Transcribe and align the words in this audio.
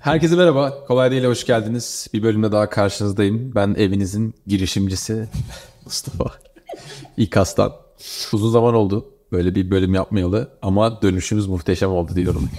Herkese 0.00 0.36
merhaba. 0.36 0.84
Kolay 0.86 1.10
değil 1.10 1.24
hoş 1.24 1.46
geldiniz. 1.46 2.08
Bir 2.14 2.22
bölümde 2.22 2.52
daha 2.52 2.70
karşınızdayım. 2.70 3.54
Ben 3.54 3.74
evinizin 3.78 4.34
girişimcisi 4.46 5.28
Mustafa 5.84 6.30
İKAS'tan. 7.16 7.72
Uzun 8.32 8.50
zaman 8.50 8.74
oldu 8.74 9.06
böyle 9.32 9.54
bir 9.54 9.70
bölüm 9.70 9.94
yapmayalı 9.94 10.50
ama 10.62 11.02
dönüşümüz 11.02 11.46
muhteşem 11.46 11.90
oldu 11.90 12.14
diyorum. 12.14 12.50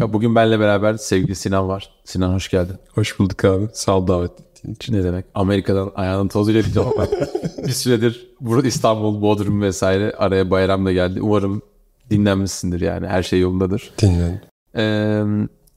Bugün 0.00 0.34
benle 0.34 0.60
beraber 0.60 0.94
sevgili 0.94 1.34
Sinan 1.34 1.68
var. 1.68 1.90
Sinan 2.04 2.34
hoş 2.34 2.50
geldin. 2.50 2.76
Hoş 2.94 3.18
bulduk 3.18 3.44
abi. 3.44 3.68
Sağ 3.72 3.98
ol 3.98 4.06
davet 4.06 4.40
ettiğin 4.40 4.74
için. 4.74 4.94
Ne 4.94 5.04
demek? 5.04 5.24
Amerika'dan 5.34 5.92
ayağının 5.94 6.28
tozuyla 6.28 6.62
diyeceğim 6.62 6.88
ama 6.96 7.06
bir 7.66 7.72
süredir 7.72 8.30
burada 8.40 8.66
İstanbul, 8.66 9.22
Bodrum 9.22 9.62
vesaire 9.62 10.12
araya 10.12 10.50
bayram 10.50 10.86
da 10.86 10.92
geldi. 10.92 11.22
Umarım 11.22 11.62
dinlenmişsindir 12.10 12.80
yani 12.80 13.06
her 13.06 13.22
şey 13.22 13.40
yolundadır. 13.40 13.92
Dinlen. 14.02 14.40
Ee, 14.76 15.24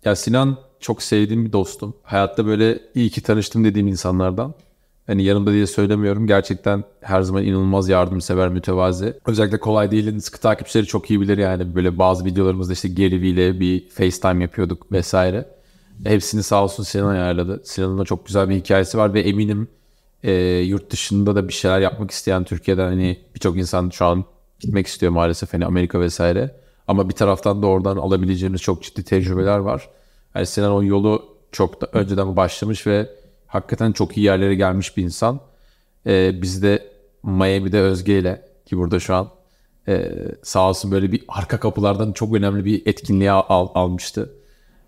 ya 0.06 0.16
Sinan 0.16 0.58
çok 0.80 1.02
sevdiğim 1.02 1.46
bir 1.46 1.52
dostum. 1.52 1.96
Hayatta 2.04 2.46
böyle 2.46 2.79
iyi 2.96 3.10
ki 3.10 3.24
tanıştım 3.24 3.64
dediğim 3.64 3.88
insanlardan. 3.88 4.54
Hani 5.07 5.24
yanımda 5.24 5.52
diye 5.52 5.68
söylemiyorum. 5.68 6.28
Gerçekten 6.28 6.84
her 7.02 7.21
zaman 7.21 7.43
inanılmaz 7.43 7.89
yardımsever, 7.89 8.50
mütevazi. 8.50 9.20
Özellikle 9.26 9.60
kolay 9.60 9.92
değilin 9.92 10.20
sıkı 10.20 10.39
takipçileri 10.39 10.86
çok 10.86 11.10
iyi 11.10 11.21
bilir 11.21 11.38
yani. 11.38 11.76
Böyle 11.76 11.98
bazı 11.98 12.26
videolarımızda 12.26 12.74
işte 12.74 12.89
Gary 12.89 13.21
Vee 13.21 13.28
ile 13.28 13.60
bir 13.60 13.89
FaceTime 13.89 14.43
yapıyorduk 14.43 14.92
vesaire. 14.92 15.46
Hepsini 16.04 16.43
sağ 16.43 16.64
olsun 16.64 16.84
Sinan 16.84 17.07
ayarladı. 17.07 17.62
Sinan'ın 17.65 17.98
da 17.98 18.06
çok 18.06 18.26
güzel 18.26 18.50
bir 18.50 18.56
hikayesi 18.56 18.98
var 18.98 19.14
ve 19.14 19.21
eminim 19.21 19.68
e, 20.24 20.32
yurt 20.57 20.92
dışında 20.92 21.36
da 21.36 21.48
bir 21.48 21.54
şeyler 21.54 21.79
yapmak 21.79 22.12
isteyen 22.12 22.43
Türkiye'den 22.43 22.86
hani 22.86 23.20
birçok 23.36 23.57
insan 23.57 23.90
şu 23.90 24.06
an 24.06 24.26
gitmek 24.60 24.87
istiyor 24.87 25.12
maalesef 25.12 25.54
hani 25.54 25.65
Amerika 25.65 26.00
vesaire. 26.00 26.56
Ama 26.87 27.10
bir 27.10 27.14
taraftan 27.14 27.62
da 27.62 27.68
oradan 27.68 27.98
alabileceğimiz 27.98 28.62
çok 28.62 28.84
ciddi 28.84 29.04
tecrübeler 29.04 29.57
var. 29.57 29.90
Yani 30.36 30.46
Sinan 30.46 30.82
yolu 30.82 31.25
çok 31.52 31.82
da 31.82 31.89
önceden 31.94 32.36
başlamış 32.36 32.88
ve 32.88 33.09
hakikaten 33.48 33.92
çok 33.92 34.17
iyi 34.17 34.26
yerlere 34.26 34.56
gelmiş 34.56 34.98
bir 34.98 35.04
insan. 35.04 35.40
Ee, 36.08 36.42
biz 36.42 36.64
de 36.64 36.92
Miami'de 37.23 37.80
Özge 37.80 38.20
ile 38.20 38.46
ki 38.66 38.78
burada 38.78 39.00
şu 39.00 39.16
an 39.16 39.30
e, 39.88 40.12
sağ 40.44 40.70
olsun 40.70 40.92
böyle 40.92 41.12
bir 41.12 41.24
arka 41.28 41.59
kapılardan 41.59 42.12
çok 42.12 42.36
önemli 42.36 42.66
bir 42.66 42.82
etkinliğe 42.86 43.32
al, 43.32 43.68
almıştı. 43.74 44.34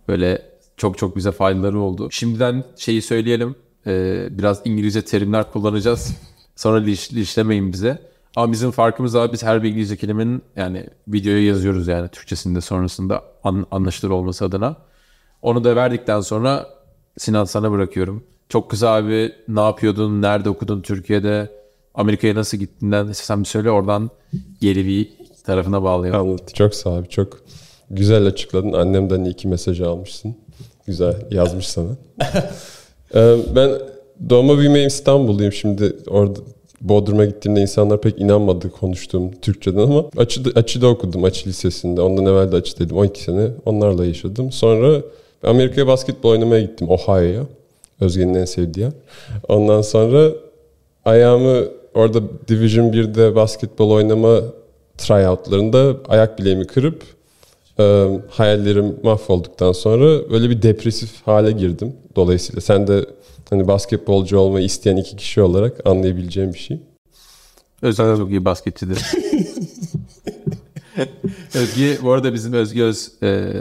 Böyle 0.07 0.41
çok 0.77 0.97
çok 0.97 1.15
bize 1.15 1.31
faydaları 1.31 1.79
oldu. 1.79 2.11
Şimdiden 2.11 2.63
şeyi 2.77 3.01
söyleyelim. 3.01 3.55
E, 3.87 4.27
biraz 4.31 4.61
İngilizce 4.65 5.01
terimler 5.01 5.51
kullanacağız. 5.51 6.17
Sonra 6.55 6.79
liş, 6.79 7.13
lişlemeyin 7.13 7.73
bize. 7.73 8.01
Ama 8.35 8.51
bizim 8.51 8.71
farkımız 8.71 9.15
abi 9.15 9.33
biz 9.33 9.43
her 9.43 9.63
bir 9.63 9.69
İngilizce 9.69 9.97
kelimenin 9.97 10.41
yani 10.55 10.87
videoya 11.07 11.45
yazıyoruz 11.45 11.87
yani 11.87 12.09
Türkçesinde 12.09 12.61
sonrasında 12.61 13.23
an, 13.43 13.65
anlaşılır 13.71 14.11
olması 14.11 14.45
adına. 14.45 14.86
Onu 15.41 15.63
da 15.63 15.75
verdikten 15.75 16.21
sonra 16.21 16.69
Sinan 17.17 17.45
sana 17.45 17.71
bırakıyorum. 17.71 18.23
Çok 18.49 18.69
kısa 18.69 18.89
abi 18.89 19.31
ne 19.47 19.59
yapıyordun, 19.59 20.21
nerede 20.21 20.49
okudun 20.49 20.81
Türkiye'de, 20.81 21.49
Amerika'ya 21.93 22.35
nasıl 22.35 22.57
gittiğinden 22.57 23.11
sen 23.11 23.39
bir 23.39 23.45
söyle 23.45 23.71
oradan 23.71 24.09
geri 24.61 24.85
bir 24.85 25.09
tarafına 25.43 25.83
bağlayalım. 25.83 26.21
Anladım. 26.21 26.45
Çok 26.53 26.75
sağ 26.75 26.89
ol. 26.89 27.05
Çok 27.05 27.41
güzel 27.89 28.25
açıkladın. 28.25 28.73
Annemden 28.73 29.23
iyi 29.23 29.33
ki 29.33 29.47
mesajı 29.47 29.87
almışsın. 29.87 30.35
Güzel 30.85 31.15
yazmış 31.31 31.67
sana. 31.67 31.89
ee, 33.15 33.37
ben 33.55 33.71
doğma 34.29 34.57
büyüme 34.57 34.85
İstanbulluyum 34.85 35.53
şimdi. 35.53 35.97
Orada 36.07 36.39
Bodrum'a 36.81 37.25
gittiğimde 37.25 37.61
insanlar 37.61 38.01
pek 38.01 38.21
inanmadı 38.21 38.71
konuştuğum 38.71 39.31
Türkçeden 39.41 39.79
ama 39.79 40.05
açıda, 40.17 40.59
açıda 40.59 40.87
okudum 40.87 41.23
Açı 41.23 41.49
Lisesi'nde. 41.49 42.01
Ondan 42.01 42.25
evvel 42.25 42.51
de 42.51 42.55
açıdaydım 42.55 42.97
12 42.97 43.23
sene. 43.23 43.47
Onlarla 43.65 44.05
yaşadım. 44.05 44.51
Sonra 44.51 45.01
Amerika'ya 45.43 45.87
basketbol 45.87 46.29
oynamaya 46.29 46.61
gittim 46.61 46.89
Ohio'ya. 46.89 47.43
Özge'nin 48.01 48.33
en 48.33 48.45
sevdiği 48.45 48.83
yer. 48.83 48.93
Ondan 49.47 49.81
sonra 49.81 50.31
ayağımı 51.05 51.63
orada 51.93 52.21
Division 52.47 52.85
1'de 52.85 53.35
basketbol 53.35 53.91
oynama 53.91 54.41
tryoutlarında 54.97 55.97
ayak 56.07 56.39
bileğimi 56.39 56.67
kırıp 56.67 57.03
e, 57.79 58.07
hayallerim 58.29 58.95
mahvolduktan 59.03 59.71
sonra 59.71 60.29
böyle 60.29 60.49
bir 60.49 60.61
depresif 60.61 61.21
hale 61.25 61.51
girdim. 61.51 61.93
Dolayısıyla 62.15 62.61
sen 62.61 62.87
de 62.87 63.05
hani 63.49 63.67
basketbolcu 63.67 64.37
olmayı 64.37 64.65
isteyen 64.65 64.97
iki 64.97 65.15
kişi 65.15 65.41
olarak 65.41 65.87
anlayabileceğim 65.87 66.53
bir 66.53 66.59
şey. 66.59 66.79
Özge 67.81 68.03
çok 68.17 68.29
iyi 68.29 68.45
basketçidir. 68.45 69.01
Özge 71.55 71.97
bu 72.03 72.11
arada 72.11 72.33
bizim 72.33 72.53
Özge 72.53 72.83
Öz 72.83 73.11
e, 73.23 73.53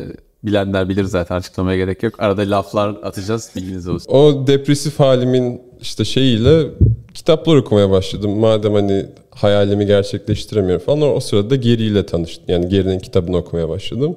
bilenler 0.44 0.88
bilir 0.88 1.04
zaten 1.04 1.36
açıklamaya 1.36 1.76
gerek 1.76 2.02
yok. 2.02 2.14
Arada 2.18 2.42
laflar 2.42 2.88
atacağız 2.88 3.50
bilginiz 3.56 3.88
olsun. 3.88 4.12
O 4.12 4.46
depresif 4.46 5.00
halimin 5.00 5.62
işte 5.80 6.04
şeyiyle 6.04 6.70
kitaplar 7.14 7.56
okumaya 7.56 7.90
başladım. 7.90 8.38
Madem 8.38 8.74
hani 8.74 9.06
hayalimi 9.30 9.86
gerçekleştiremiyorum 9.86 10.84
falan 10.86 11.02
o 11.02 11.20
sırada 11.20 11.56
Geri 11.56 11.82
ile 11.82 12.06
tanıştım. 12.06 12.44
Yani 12.48 12.68
Geri'nin 12.68 12.98
kitabını 12.98 13.36
okumaya 13.36 13.68
başladım. 13.68 14.16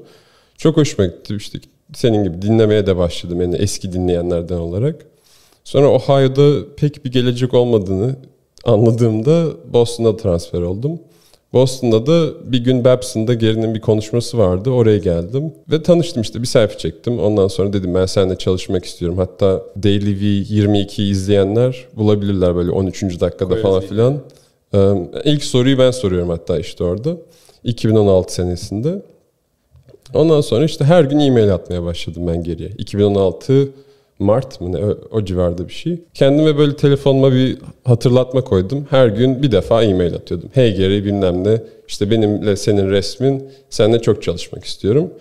Çok 0.58 0.78
hoşuma 0.78 1.08
gitti. 1.08 1.36
İşte 1.36 1.60
senin 1.94 2.24
gibi 2.24 2.42
dinlemeye 2.42 2.88
de 2.88 2.98
başladım. 2.98 3.42
Yani 3.42 3.56
eski 3.56 3.94
dinleyenlerden 3.94 4.58
olarak. 4.58 5.06
Sonra 5.64 5.88
Ohio'da 5.90 6.76
pek 6.76 7.06
bir 7.06 7.12
gelecek 7.12 7.54
olmadığını 7.54 8.16
anladığımda 8.64 9.46
Boston'a 9.74 10.18
transfer 10.18 10.62
oldum. 10.62 11.00
Boston'da 11.54 12.06
da 12.06 12.52
bir 12.52 12.64
gün 12.64 12.84
Babson'da 12.86 13.34
Gary'nin 13.34 13.76
bir 13.76 13.82
konuşması 13.82 14.38
vardı. 14.38 14.70
Oraya 14.70 14.98
geldim 14.98 15.54
ve 15.72 15.84
tanıştım 15.84 16.22
işte 16.22 16.42
bir 16.42 16.48
selfie 16.48 16.78
çektim. 16.78 17.20
Ondan 17.20 17.48
sonra 17.48 17.74
dedim 17.74 17.96
ben 17.96 18.06
seninle 18.06 18.36
çalışmak 18.36 18.86
istiyorum. 18.86 19.18
Hatta 19.18 19.64
Daily 19.84 20.20
V 20.22 20.26
22 20.54 21.04
izleyenler 21.04 21.86
bulabilirler 21.96 22.56
böyle 22.56 22.72
13. 22.72 23.04
dakikada 23.04 23.62
Koyarız 23.62 23.64
falan 23.64 23.82
filan. 23.82 24.20
İlk 25.26 25.44
soruyu 25.44 25.78
ben 25.78 25.92
soruyorum 25.92 26.30
hatta 26.30 26.60
işte 26.60 26.84
orada. 26.84 27.18
2016 27.64 28.34
senesinde. 28.34 29.02
Ondan 30.14 30.42
sonra 30.42 30.66
işte 30.66 30.86
her 30.86 31.04
gün 31.04 31.20
e-mail 31.20 31.54
atmaya 31.54 31.84
başladım 31.84 32.28
ben 32.28 32.44
geriye. 32.44 32.70
2016 32.78 33.70
Mart 34.20 34.62
mı 34.62 34.72
ne 34.72 34.86
o, 34.86 34.98
o 35.12 35.26
civarda 35.26 35.68
bir 35.68 35.74
şey. 35.74 36.02
Kendime 36.14 36.58
böyle 36.58 36.76
telefonuma 36.76 37.32
bir 37.34 37.58
hatırlatma 37.84 38.44
koydum. 38.44 38.88
Her 38.90 39.08
gün 39.08 39.44
bir 39.44 39.52
defa 39.52 39.84
e-mail 39.84 40.16
atıyordum. 40.16 40.50
Hey 40.54 40.76
Gary 40.76 41.06
bilmem 41.06 41.44
ne 41.44 41.62
işte 41.88 42.12
benimle 42.12 42.56
senin 42.56 42.90
resmin 42.90 43.50
seninle 43.70 44.02
çok 44.02 44.24
çalışmak 44.24 44.66
istiyorum. 44.66 45.14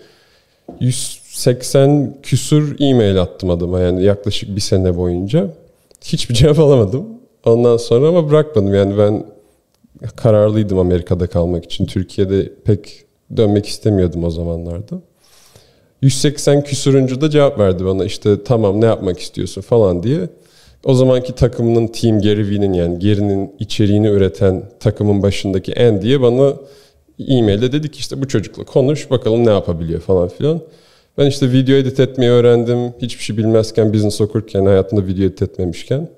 180 0.79 2.15
küsur 2.23 2.75
e-mail 2.79 3.21
attım 3.21 3.49
adama 3.49 3.79
yani 3.79 4.03
yaklaşık 4.03 4.55
bir 4.55 4.61
sene 4.61 4.97
boyunca. 4.97 5.47
Hiçbir 6.03 6.35
cevap 6.35 6.59
alamadım. 6.59 7.05
Ondan 7.45 7.77
sonra 7.77 8.07
ama 8.07 8.29
bırakmadım 8.29 8.73
yani 8.73 8.97
ben 8.97 9.25
kararlıydım 10.15 10.79
Amerika'da 10.79 11.27
kalmak 11.27 11.65
için. 11.65 11.85
Türkiye'de 11.85 12.53
pek 12.63 13.05
dönmek 13.37 13.65
istemiyordum 13.65 14.23
o 14.23 14.29
zamanlarda. 14.29 15.01
180 16.01 16.63
küsuruncu 16.63 17.21
da 17.21 17.29
cevap 17.29 17.59
verdi 17.59 17.85
bana 17.85 18.05
işte 18.05 18.43
tamam 18.43 18.81
ne 18.81 18.85
yapmak 18.85 19.19
istiyorsun 19.19 19.61
falan 19.61 20.03
diye. 20.03 20.19
O 20.83 20.93
zamanki 20.93 21.35
takımının 21.35 21.87
Team 21.87 22.21
Gary 22.21 22.49
Vee'nin 22.49 22.73
yani 22.73 22.99
Gary'nin 22.99 23.51
içeriğini 23.59 24.07
üreten 24.07 24.63
takımın 24.79 25.23
başındaki 25.23 25.83
Andy'ye 25.83 26.21
bana 26.21 26.53
e-mailde 27.27 27.71
dedi 27.71 27.89
işte 27.97 28.21
bu 28.21 28.27
çocukla 28.27 28.63
konuş 28.63 29.11
bakalım 29.11 29.45
ne 29.45 29.49
yapabiliyor 29.49 30.01
falan 30.01 30.29
filan. 30.29 30.61
Ben 31.17 31.25
işte 31.25 31.51
video 31.51 31.75
edit 31.75 31.99
etmeyi 31.99 32.31
öğrendim. 32.31 32.93
Hiçbir 33.01 33.23
şey 33.23 33.37
bilmezken 33.37 33.93
business 33.93 34.21
okurken 34.21 34.65
hayatımda 34.65 35.07
video 35.07 35.25
edit 35.25 35.41
etmemişken. 35.41 36.09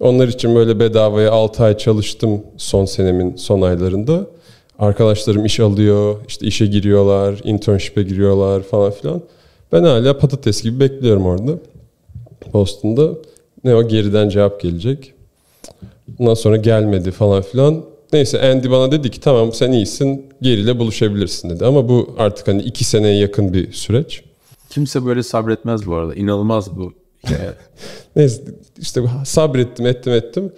Onlar 0.00 0.28
için 0.28 0.54
böyle 0.54 0.80
bedavaya 0.80 1.32
6 1.32 1.64
ay 1.64 1.78
çalıştım 1.78 2.42
son 2.56 2.84
senemin 2.84 3.36
son 3.36 3.62
aylarında. 3.62 4.26
Arkadaşlarım 4.78 5.44
iş 5.44 5.60
alıyor, 5.60 6.16
işte 6.28 6.46
işe 6.46 6.66
giriyorlar, 6.66 7.40
internship'e 7.44 8.02
giriyorlar 8.02 8.62
falan 8.62 8.90
filan. 8.90 9.22
Ben 9.72 9.82
hala 9.82 10.18
patates 10.18 10.62
gibi 10.62 10.80
bekliyorum 10.80 11.26
orada. 11.26 11.58
Boston'da. 12.52 13.10
Ne 13.64 13.74
o 13.74 13.88
geriden 13.88 14.28
cevap 14.28 14.60
gelecek. 14.60 15.12
Ondan 16.18 16.34
sonra 16.34 16.56
gelmedi 16.56 17.10
falan 17.10 17.42
filan. 17.42 17.84
Neyse 18.12 18.50
Andy 18.50 18.70
bana 18.70 18.92
dedi 18.92 19.10
ki 19.10 19.20
tamam 19.20 19.52
sen 19.52 19.72
iyisin 19.72 20.26
geriyle 20.42 20.78
buluşabilirsin 20.78 21.50
dedi. 21.50 21.64
Ama 21.64 21.88
bu 21.88 22.14
artık 22.18 22.48
hani 22.48 22.62
iki 22.62 22.84
seneye 22.84 23.18
yakın 23.18 23.52
bir 23.52 23.72
süreç. 23.72 24.22
Kimse 24.70 25.06
böyle 25.06 25.22
sabretmez 25.22 25.86
bu 25.86 25.94
arada. 25.94 26.14
İnanılmaz 26.14 26.76
bu. 26.76 26.92
Neyse 28.16 28.42
işte 28.80 29.02
sabrettim 29.24 29.86
ettim 29.86 30.12
ettim. 30.12 30.52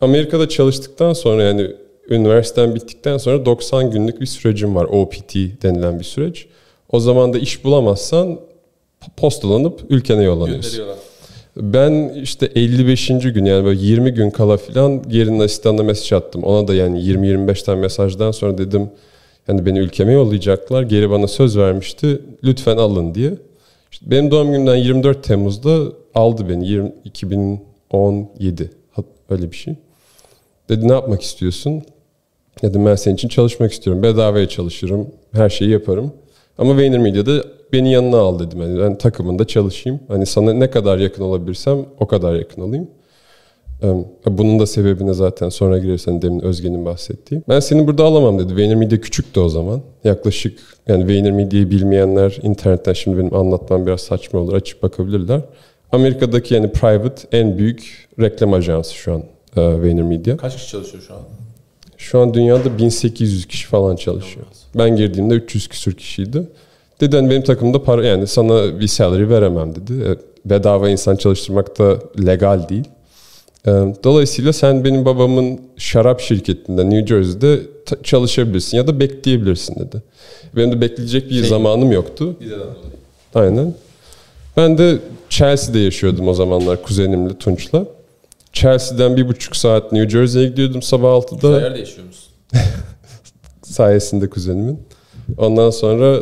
Amerika'da 0.00 0.48
çalıştıktan 0.48 1.12
sonra 1.12 1.42
yani 1.42 1.70
üniversiten 2.10 2.74
bittikten 2.74 3.18
sonra 3.18 3.44
90 3.44 3.90
günlük 3.90 4.20
bir 4.20 4.26
sürecim 4.26 4.74
var. 4.74 4.84
OPT 4.84 5.34
denilen 5.34 5.98
bir 5.98 6.04
süreç. 6.04 6.46
O 6.92 7.00
zaman 7.00 7.32
da 7.32 7.38
iş 7.38 7.64
bulamazsan 7.64 8.40
postalanıp 9.16 9.80
ülkene 9.88 10.22
yollanıyorsun. 10.22 10.70
Ben 11.56 12.08
işte 12.22 12.46
55. 12.54 13.08
gün 13.08 13.44
yani 13.44 13.64
böyle 13.64 13.80
20 13.80 14.10
gün 14.10 14.30
kala 14.30 14.56
filan 14.56 15.02
Geri'nin 15.08 15.40
asistanına 15.40 15.82
mesaj 15.82 16.12
attım. 16.12 16.42
Ona 16.44 16.68
da 16.68 16.74
yani 16.74 17.00
20-25 17.00 17.64
tane 17.64 17.80
mesajdan 17.80 18.30
sonra 18.30 18.58
dedim 18.58 18.90
yani 19.48 19.66
beni 19.66 19.78
ülkeme 19.78 20.12
yollayacaklar. 20.12 20.82
Geri 20.82 21.10
bana 21.10 21.28
söz 21.28 21.58
vermişti 21.58 22.20
lütfen 22.44 22.76
alın 22.76 23.14
diye. 23.14 23.34
İşte 23.92 24.10
benim 24.10 24.30
doğum 24.30 24.52
günümden 24.52 24.76
24 24.76 25.24
Temmuz'da 25.24 25.78
aldı 26.14 26.48
beni. 26.48 26.68
20, 26.68 26.92
2017 27.04 28.70
Hat- 28.92 29.04
öyle 29.30 29.50
bir 29.52 29.56
şey. 29.56 29.74
Dedi 30.68 30.88
ne 30.88 30.92
yapmak 30.92 31.22
istiyorsun? 31.22 31.82
Dedim 32.62 32.86
ben 32.86 32.94
senin 32.94 33.14
için 33.14 33.28
çalışmak 33.28 33.72
istiyorum. 33.72 34.02
Bedavaya 34.02 34.48
çalışırım. 34.48 35.06
Her 35.32 35.48
şeyi 35.50 35.70
yaparım. 35.70 36.12
Ama 36.58 36.76
VaynerMedia'da 36.76 37.44
beni 37.72 37.92
yanına 37.92 38.18
al 38.18 38.38
dedim. 38.38 38.62
Yani 38.62 38.80
ben 38.80 38.98
takımında 38.98 39.46
çalışayım. 39.46 40.00
Hani 40.08 40.26
sana 40.26 40.52
ne 40.52 40.70
kadar 40.70 40.98
yakın 40.98 41.22
olabilirsem 41.22 41.78
o 42.00 42.06
kadar 42.06 42.34
yakın 42.34 42.62
olayım. 42.62 42.88
Ee, 43.82 43.86
Bunun 44.26 44.58
da 44.58 44.66
sebebine 44.66 45.14
zaten 45.14 45.48
sonra 45.48 45.78
girersen 45.78 46.22
demin 46.22 46.40
Özge'nin 46.40 46.84
bahsettiği. 46.84 47.42
Ben 47.48 47.60
seni 47.60 47.86
burada 47.86 48.04
alamam 48.04 48.38
dedi. 48.38 48.56
VaynerMedia 48.56 48.98
küçüktü 49.00 49.40
o 49.40 49.48
zaman. 49.48 49.80
Yaklaşık 50.04 50.58
yani 50.88 51.08
VaynerMedia'yı 51.08 51.70
bilmeyenler 51.70 52.38
internetten 52.42 52.92
şimdi 52.92 53.18
benim 53.18 53.34
anlatmam 53.34 53.86
biraz 53.86 54.00
saçma 54.00 54.40
olur. 54.40 54.52
Açıp 54.54 54.82
bakabilirler. 54.82 55.40
Amerika'daki 55.92 56.54
yani 56.54 56.72
private 56.72 57.38
en 57.38 57.58
büyük 57.58 58.08
reklam 58.20 58.52
ajansı 58.52 58.94
şu 58.94 59.12
an 59.14 59.22
e, 59.56 59.60
VaynerMedia. 59.60 60.36
Kaç 60.36 60.56
kişi 60.56 60.68
çalışıyor 60.68 61.02
şu 61.08 61.14
an? 61.14 61.20
Şu 62.00 62.20
an 62.20 62.34
dünyada 62.34 62.78
1800 62.78 63.46
kişi 63.46 63.66
falan 63.66 63.96
çalışıyor. 63.96 64.46
Ben 64.74 64.96
girdiğimde 64.96 65.34
300 65.34 65.68
küsür 65.68 65.94
kişiydi. 65.94 66.42
Dedi 67.00 67.16
hani 67.16 67.30
benim 67.30 67.42
takımda 67.42 67.82
para 67.82 68.06
yani 68.06 68.26
sana 68.26 68.80
bir 68.80 68.86
salary 68.86 69.28
veremem 69.28 69.74
dedi. 69.74 69.92
E, 69.92 70.16
Bedava 70.50 70.88
insan 70.90 71.16
çalıştırmak 71.16 71.78
da 71.78 71.98
legal 72.26 72.68
değil. 72.68 72.84
E, 73.66 73.70
Dolayısıyla 74.04 74.52
sen 74.52 74.84
benim 74.84 75.04
babamın 75.04 75.60
şarap 75.76 76.20
şirketinde 76.20 76.90
New 76.90 77.06
Jersey'de 77.06 77.60
çalışabilirsin 78.02 78.76
ya 78.76 78.86
da 78.86 79.00
bekleyebilirsin 79.00 79.74
dedi. 79.74 80.02
Benim 80.56 80.72
de 80.72 80.80
bekleyecek 80.80 81.30
bir 81.30 81.44
zamanım 81.44 81.92
yoktu. 81.92 82.36
Aynen. 83.34 83.74
Ben 84.56 84.78
de 84.78 84.98
Chelsea'de 85.28 85.78
yaşıyordum 85.78 86.28
o 86.28 86.34
zamanlar 86.34 86.82
kuzenimle 86.82 87.38
Tunç'la. 87.38 87.86
Chelsea'den 88.52 89.16
bir 89.16 89.28
buçuk 89.28 89.56
saat 89.56 89.92
New 89.92 90.10
Jersey'ye 90.10 90.48
gidiyordum 90.48 90.82
sabah 90.82 91.08
6'da 91.08 91.60
yerde 91.60 91.78
yaşıyor 91.78 92.06
musun? 92.06 92.32
sayesinde 93.62 94.30
kuzenimin. 94.30 94.82
Ondan 95.38 95.70
sonra 95.70 96.18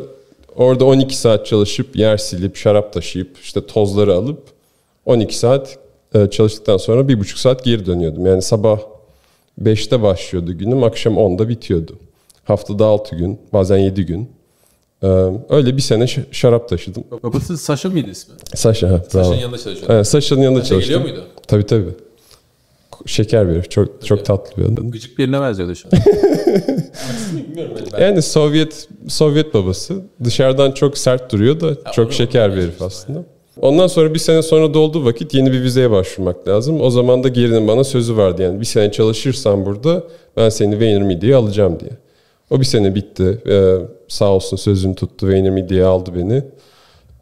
orada 0.56 0.84
12 0.84 1.16
saat 1.16 1.46
çalışıp 1.46 1.96
yer 1.96 2.16
silip 2.16 2.56
şarap 2.56 2.92
taşıyıp 2.92 3.38
işte 3.42 3.66
tozları 3.66 4.14
alıp 4.14 4.42
12 5.06 5.38
saat 5.38 5.78
e, 6.14 6.30
çalıştıktan 6.30 6.76
sonra 6.76 7.08
bir 7.08 7.20
buçuk 7.20 7.38
saat 7.38 7.64
geri 7.64 7.86
dönüyordum. 7.86 8.26
Yani 8.26 8.42
sabah 8.42 8.80
5'te 9.62 10.02
başlıyordu 10.02 10.52
günüm 10.58 10.82
akşam 10.84 11.14
10'da 11.14 11.48
bitiyordu. 11.48 11.96
Haftada 12.44 12.86
6 12.86 13.16
gün 13.16 13.38
bazen 13.52 13.78
7 13.78 14.06
gün. 14.06 14.30
E, 15.02 15.06
Öyle 15.48 15.76
bir 15.76 15.82
sene 15.82 16.06
şarap 16.30 16.68
taşıdım. 16.68 17.04
Babası 17.22 17.58
Saşa 17.58 17.88
mıydı 17.90 18.10
ismi? 18.10 18.34
Saşa. 18.54 19.02
Saşa'nın 19.08 19.34
yanında 19.36 19.58
çalışıyordu. 19.58 19.92
Evet, 19.92 20.06
Saşa'nın 20.06 20.42
yanında 20.42 20.60
Saşa 20.60 20.68
çalıştım. 20.68 21.02
geliyor 21.02 21.16
muydu? 21.16 21.26
Tabii 21.48 21.66
tabii. 21.66 21.94
Şeker 23.08 23.48
bir 23.48 23.52
herif. 23.52 23.70
Çok, 23.70 24.06
çok 24.06 24.24
tatlı 24.24 24.62
bir 24.62 24.72
adam. 24.72 24.90
Gıcık 24.90 25.18
birine 25.18 25.40
benziyordu 25.40 25.74
şu 25.74 25.88
an. 25.88 25.98
Hani. 26.98 28.04
Yani 28.04 28.22
Sovyet 28.22 28.88
Sovyet 29.08 29.54
babası. 29.54 29.94
Dışarıdan 30.24 30.72
çok 30.72 30.98
sert 30.98 31.32
duruyor 31.32 31.60
da 31.60 31.92
çok 31.92 32.12
şeker 32.12 32.56
bir 32.56 32.62
herif 32.62 32.82
aslında. 32.82 33.24
Ondan 33.60 33.86
sonra 33.86 34.14
bir 34.14 34.18
sene 34.18 34.42
sonra 34.42 34.74
dolduğu 34.74 35.04
vakit 35.04 35.34
yeni 35.34 35.52
bir 35.52 35.62
vizeye 35.62 35.90
başvurmak 35.90 36.48
lazım. 36.48 36.80
O 36.80 36.90
zaman 36.90 37.24
da 37.24 37.28
Geri'nin 37.28 37.68
bana 37.68 37.84
sözü 37.84 38.16
vardı 38.16 38.42
yani 38.42 38.60
bir 38.60 38.64
sene 38.64 38.92
çalışırsan 38.92 39.66
burada 39.66 40.02
ben 40.36 40.48
seni 40.48 40.80
VaynerMedia'ya 40.80 41.38
alacağım 41.38 41.80
diye. 41.80 41.90
O 42.50 42.60
bir 42.60 42.64
sene 42.64 42.94
bitti. 42.94 43.42
Ee, 43.48 43.74
sağ 44.08 44.32
olsun 44.32 44.56
sözünü 44.56 44.94
tuttu. 44.94 45.26
VaynerMedia'ya 45.26 45.88
aldı 45.88 46.10
beni. 46.14 46.42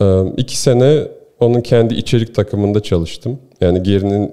Ee, 0.00 0.32
iki 0.37 0.59
sene 0.59 1.03
onun 1.41 1.61
kendi 1.61 1.94
içerik 1.94 2.35
takımında 2.35 2.81
çalıştım. 2.81 3.39
Yani 3.61 3.82
Geri'nin 3.82 4.32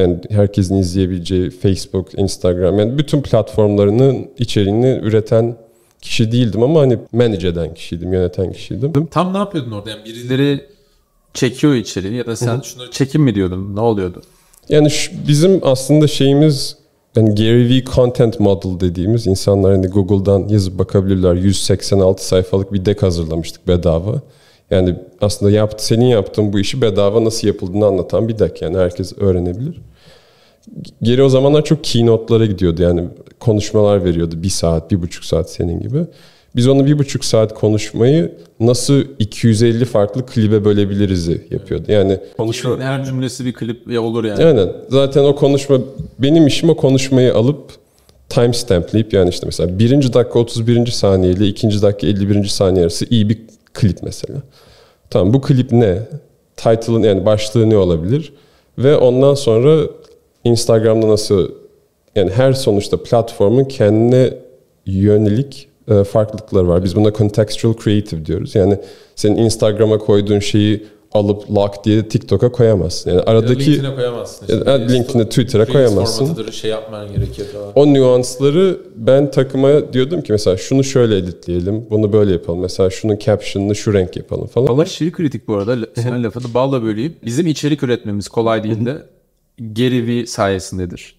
yani 0.00 0.16
herkesin 0.30 0.74
izleyebileceği 0.76 1.50
Facebook, 1.50 2.18
Instagram 2.18 2.78
yani 2.78 2.98
bütün 2.98 3.22
platformlarının 3.22 4.26
içeriğini 4.38 4.98
üreten 5.02 5.56
kişi 6.00 6.32
değildim 6.32 6.62
ama 6.62 6.80
hani 6.80 6.98
manage 7.12 7.48
eden 7.48 7.74
kişiydim, 7.74 8.12
yöneten 8.12 8.52
kişiydim. 8.52 9.06
Tam 9.06 9.32
ne 9.34 9.38
yapıyordun 9.38 9.70
orada? 9.70 9.90
Yani 9.90 10.04
birileri 10.04 10.60
çekiyor 11.34 11.74
içeriği 11.74 12.14
ya 12.14 12.26
da 12.26 12.36
sen 12.36 12.60
şunları 12.60 12.90
çekin 12.90 13.20
mi 13.22 13.34
diyordun? 13.34 13.76
Ne 13.76 13.80
oluyordu? 13.80 14.22
Yani 14.68 14.90
şu- 14.90 15.12
bizim 15.28 15.60
aslında 15.62 16.06
şeyimiz 16.06 16.76
yani 17.16 17.34
Gary 17.34 17.68
Vee 17.68 17.84
Content 17.94 18.40
Model 18.40 18.80
dediğimiz 18.80 19.26
insanlar 19.26 19.72
hani 19.72 19.86
Google'dan 19.86 20.48
yazıp 20.48 20.78
bakabilirler. 20.78 21.34
186 21.34 22.26
sayfalık 22.26 22.72
bir 22.72 22.84
deck 22.84 23.02
hazırlamıştık 23.02 23.68
bedava. 23.68 24.20
Yani 24.70 24.94
aslında 25.20 25.52
yaptı, 25.52 25.86
senin 25.86 26.04
yaptığın 26.06 26.52
bu 26.52 26.58
işi 26.60 26.82
bedava 26.82 27.24
nasıl 27.24 27.46
yapıldığını 27.48 27.86
anlatan 27.86 28.28
bir 28.28 28.38
deck. 28.38 28.62
Yani 28.62 28.76
herkes 28.78 29.12
öğrenebilir. 29.18 29.80
Geri 31.02 31.22
o 31.22 31.28
zamanlar 31.28 31.64
çok 31.64 31.84
keynote'lara 31.84 32.46
gidiyordu. 32.46 32.82
Yani 32.82 33.04
konuşmalar 33.40 34.04
veriyordu. 34.04 34.34
Bir 34.42 34.48
saat, 34.48 34.90
bir 34.90 35.02
buçuk 35.02 35.24
saat 35.24 35.50
senin 35.50 35.80
gibi. 35.80 35.98
Biz 36.56 36.68
onu 36.68 36.86
bir 36.86 36.98
buçuk 36.98 37.24
saat 37.24 37.54
konuşmayı 37.54 38.32
nasıl 38.60 39.04
250 39.18 39.84
farklı 39.84 40.26
klibe 40.26 40.64
bölebiliriz'i 40.64 41.46
yapıyordu. 41.50 41.84
Yani 41.88 42.18
Konuşma. 42.36 42.80
Her 42.80 43.04
cümlesi 43.04 43.44
bir 43.44 43.52
klip 43.52 43.92
ya 43.92 44.02
olur 44.02 44.24
yani. 44.24 44.44
Aynen. 44.44 44.72
Zaten 44.88 45.24
o 45.24 45.36
konuşma 45.36 45.78
benim 46.18 46.46
işim 46.46 46.70
o 46.70 46.76
konuşmayı 46.76 47.34
alıp 47.34 47.72
timestamplayıp 48.28 49.12
yani 49.12 49.30
işte 49.30 49.46
mesela 49.46 49.78
birinci 49.78 50.12
dakika 50.12 50.38
31. 50.38 50.86
saniye 50.86 51.32
ile 51.32 51.46
ikinci 51.46 51.82
dakika 51.82 52.06
51. 52.06 52.44
saniye 52.44 52.82
arası 52.82 53.06
iyi 53.10 53.28
bir 53.28 53.38
klip 53.74 54.02
mesela. 54.02 54.38
Tamam 55.10 55.34
bu 55.34 55.40
klip 55.40 55.72
ne? 55.72 55.98
Title'ın 56.56 57.02
yani 57.02 57.26
başlığı 57.26 57.70
ne 57.70 57.76
olabilir? 57.76 58.32
Ve 58.78 58.96
ondan 58.96 59.34
sonra 59.34 59.80
Instagram'da 60.44 61.08
nasıl 61.08 61.50
yani 62.16 62.30
her 62.30 62.52
sonuçta 62.52 63.02
platformun 63.02 63.64
kendine 63.64 64.34
yönelik 64.86 65.68
e, 65.88 66.04
farklılıkları 66.04 66.68
var. 66.68 66.84
Biz 66.84 66.96
buna 66.96 67.12
contextual 67.12 67.74
creative 67.84 68.26
diyoruz. 68.26 68.54
Yani 68.54 68.78
senin 69.16 69.36
Instagram'a 69.36 69.98
koyduğun 69.98 70.38
şeyi 70.38 70.86
alıp 71.12 71.50
lock 71.50 71.84
diye 71.84 72.08
TikTok'a 72.08 72.52
koyamazsın. 72.52 73.10
Yani 73.10 73.20
aradaki 73.20 73.66
LinkedIn'e 73.66 73.94
koyamazsın. 73.94 74.46
Ya 74.48 74.66
da 74.66 74.72
LinkedIn'e, 74.72 75.28
Twitter'a 75.28 75.66
koyamazsın. 75.66 76.26
formatıdır, 76.26 76.52
şey 76.52 76.70
yapman 76.70 77.12
gerekiyor 77.12 77.48
falan. 77.48 77.72
o 77.74 77.94
nüansları 77.94 78.80
ben 78.96 79.30
takıma 79.30 79.92
diyordum 79.92 80.22
ki 80.22 80.32
mesela 80.32 80.56
şunu 80.56 80.84
şöyle 80.84 81.16
editleyelim, 81.16 81.86
bunu 81.90 82.12
böyle 82.12 82.32
yapalım. 82.32 82.60
Mesela 82.60 82.90
şunun 82.90 83.18
caption'ını 83.18 83.74
şu 83.74 83.92
renk 83.92 84.16
yapalım 84.16 84.46
falan. 84.46 84.68
Valla 84.68 84.82
aşırı 84.82 85.12
kritik 85.12 85.48
bu 85.48 85.54
arada. 85.54 85.76
Senin 85.94 86.24
lafını 86.24 86.54
balla 86.54 86.82
böleyim. 86.82 87.16
Bizim 87.24 87.46
içerik 87.46 87.82
üretmemiz 87.82 88.28
kolay 88.28 88.64
değil 88.64 88.86
de 88.86 89.02
Gary 89.60 90.06
Vee 90.06 90.26
sayesindedir. 90.26 91.14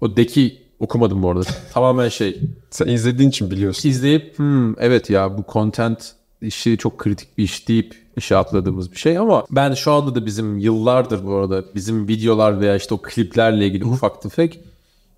O 0.00 0.16
deki 0.16 0.58
okumadım 0.80 1.22
bu 1.22 1.30
arada. 1.30 1.44
Tamamen 1.72 2.08
şey. 2.08 2.40
Sen 2.70 2.86
izlediğin 2.86 3.28
için 3.30 3.50
biliyorsun. 3.50 3.88
izleyip 3.88 4.38
"Hmm, 4.38 4.80
evet 4.80 5.10
ya 5.10 5.38
bu 5.38 5.44
content 5.52 6.12
işi 6.42 6.78
çok 6.78 6.98
kritik 6.98 7.38
bir 7.38 7.44
iş 7.44 7.68
deyip 7.68 7.94
işe 8.16 8.36
atladığımız 8.36 8.92
bir 8.92 8.96
şey 8.96 9.18
ama 9.18 9.44
ben 9.50 9.74
şu 9.74 9.92
anda 9.92 10.14
da 10.14 10.26
bizim 10.26 10.58
yıllardır 10.58 11.26
bu 11.26 11.34
arada 11.34 11.64
bizim 11.74 12.08
videolar 12.08 12.60
veya 12.60 12.76
işte 12.76 12.94
o 12.94 13.02
kliplerle 13.02 13.66
ilgili 13.66 13.84
ufak 13.84 14.22
tefek 14.22 14.60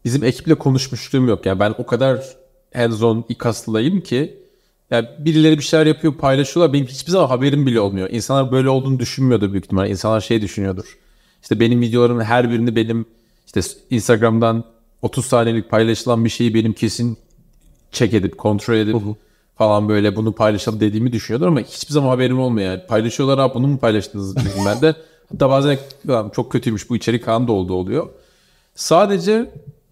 bizim 0.04 0.24
ekiple 0.24 0.54
konuşmuşluğum 0.54 1.28
yok. 1.28 1.46
Yani 1.46 1.60
ben 1.60 1.74
o 1.78 1.86
kadar 1.86 2.24
hands-on 2.74 3.24
ikaslılayım 3.28 4.00
ki 4.00 4.36
yani 4.90 5.08
birileri 5.18 5.58
bir 5.58 5.62
şeyler 5.62 5.86
yapıyor 5.86 6.14
paylaşıyorlar 6.14 6.72
benim 6.72 6.86
hiçbir 6.86 7.12
zaman 7.12 7.26
haberim 7.26 7.66
bile 7.66 7.80
olmuyor. 7.80 8.08
İnsanlar 8.10 8.52
böyle 8.52 8.68
olduğunu 8.68 8.98
düşünmüyordur 8.98 9.52
büyük 9.52 9.64
ihtimalle. 9.64 9.90
İnsanlar 9.90 10.20
şey 10.20 10.42
düşünüyordur. 10.42 10.96
İşte 11.46 11.60
benim 11.60 11.80
videolarımın 11.80 12.24
her 12.24 12.50
birini 12.50 12.76
benim 12.76 13.06
işte 13.46 13.60
Instagram'dan 13.90 14.64
30 15.02 15.26
saniyelik 15.26 15.70
paylaşılan 15.70 16.24
bir 16.24 16.30
şeyi 16.30 16.54
benim 16.54 16.72
kesin 16.72 17.18
check 17.92 18.14
edip 18.14 18.38
kontrol 18.38 18.74
edip 18.74 18.96
falan 19.54 19.88
böyle 19.88 20.16
bunu 20.16 20.32
paylaşalım 20.32 20.80
dediğimi 20.80 21.12
düşünüyorlar 21.12 21.48
ama 21.48 21.60
hiçbir 21.60 21.92
zaman 21.92 22.08
haberim 22.08 22.40
olmuyor 22.40 22.70
yani. 22.70 22.86
Paylaşıyorlar 22.86 23.38
abi 23.38 23.54
bunu 23.54 23.66
mu 23.66 23.78
paylaştınız 23.78 24.36
dedim 24.36 24.50
ben 24.66 24.80
de. 24.80 24.94
Hatta 25.32 25.50
bazen 25.50 25.78
"Ulan 26.08 26.30
çok 26.30 26.52
kötüymüş 26.52 26.90
bu 26.90 26.96
içerik 26.96 27.24
kan 27.24 27.48
da 27.48 27.52
oldu 27.52 27.74
oluyor. 27.74 28.08
Sadece 28.74 29.32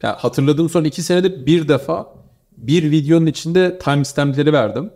yani 0.03 0.17
hatırladığım 0.17 0.69
son 0.69 0.85
iki 0.85 1.03
senede 1.03 1.47
bir 1.47 1.69
defa 1.69 2.15
bir 2.57 2.91
videonun 2.91 3.27
içinde 3.27 3.79
timestampleri 3.79 4.53
verdim. 4.53 4.91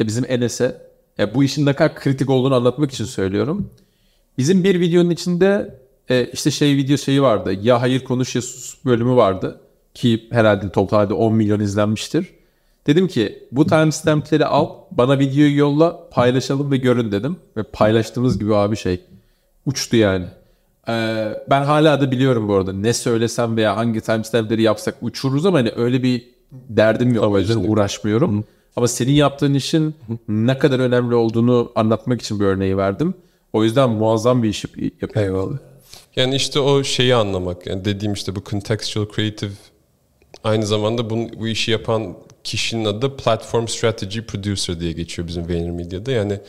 E 0.00 0.06
bizim 0.06 0.24
Enes'e. 0.28 0.82
E 1.18 1.34
bu 1.34 1.44
işin 1.44 1.66
ne 1.66 1.72
kadar 1.72 1.94
kritik 1.94 2.30
olduğunu 2.30 2.54
anlatmak 2.54 2.92
için 2.92 3.04
söylüyorum. 3.04 3.70
Bizim 4.38 4.64
bir 4.64 4.80
videonun 4.80 5.10
içinde 5.10 5.78
e, 6.08 6.26
işte 6.32 6.50
şey 6.50 6.76
video 6.76 6.96
şeyi 6.96 7.22
vardı. 7.22 7.52
Ya 7.62 7.82
hayır 7.82 8.04
konuş 8.04 8.34
ya 8.34 8.42
sus 8.42 8.84
bölümü 8.84 9.16
vardı. 9.16 9.60
Ki 9.94 10.28
herhalde 10.30 10.72
totalde 10.72 11.14
10 11.14 11.34
milyon 11.34 11.60
izlenmiştir. 11.60 12.26
Dedim 12.86 13.08
ki 13.08 13.38
bu 13.52 13.66
timestampleri 13.66 14.46
al 14.46 14.68
bana 14.90 15.18
videoyu 15.18 15.58
yolla 15.58 16.08
paylaşalım 16.10 16.70
ve 16.70 16.76
görün 16.76 17.12
dedim. 17.12 17.36
Ve 17.56 17.62
paylaştığımız 17.62 18.38
gibi 18.38 18.54
abi 18.54 18.76
şey 18.76 19.00
uçtu 19.66 19.96
yani. 19.96 20.26
Ee, 20.88 21.28
ben 21.50 21.62
hala 21.62 22.00
da 22.00 22.10
biliyorum 22.10 22.48
bu 22.48 22.54
arada 22.54 22.72
ne 22.72 22.92
söylesem 22.92 23.56
veya 23.56 23.76
hangi 23.76 24.00
timestampleri 24.00 24.62
yapsak 24.62 24.94
uçururuz 25.00 25.46
ama 25.46 25.58
hani 25.58 25.72
öyle 25.76 26.02
bir 26.02 26.28
derdim 26.52 27.14
yok. 27.14 27.24
O 27.24 27.38
yüzden 27.38 27.56
uğraşmıyorum. 27.68 28.44
Ama 28.76 28.88
senin 28.88 29.12
yaptığın 29.12 29.54
işin 29.54 29.94
ne 30.28 30.58
kadar 30.58 30.78
önemli 30.78 31.14
olduğunu 31.14 31.72
anlatmak 31.74 32.22
için 32.22 32.40
bir 32.40 32.44
örneği 32.44 32.76
verdim. 32.76 33.14
O 33.54 33.64
yüzden 33.64 33.90
muazzam 33.90 34.42
bir 34.42 34.48
iş 34.48 34.64
yapıyor. 34.64 35.10
Eyvallah. 35.14 35.58
Yani 36.16 36.34
işte 36.34 36.60
o 36.60 36.84
şeyi 36.84 37.14
anlamak. 37.14 37.66
Yani 37.66 37.84
dediğim 37.84 38.12
işte 38.12 38.36
bu 38.36 38.44
contextual 38.44 39.06
creative 39.16 39.50
aynı 40.44 40.66
zamanda 40.66 41.10
bunu, 41.10 41.28
bu 41.38 41.48
işi 41.48 41.70
yapan 41.70 42.16
kişinin 42.44 42.84
adı 42.84 43.16
Platform 43.16 43.66
Strategy 43.66 44.20
Producer 44.20 44.80
diye 44.80 44.92
geçiyor 44.92 45.28
bizim 45.28 45.48
VaynerMedia'da. 45.48 46.10
Yani 46.12 46.40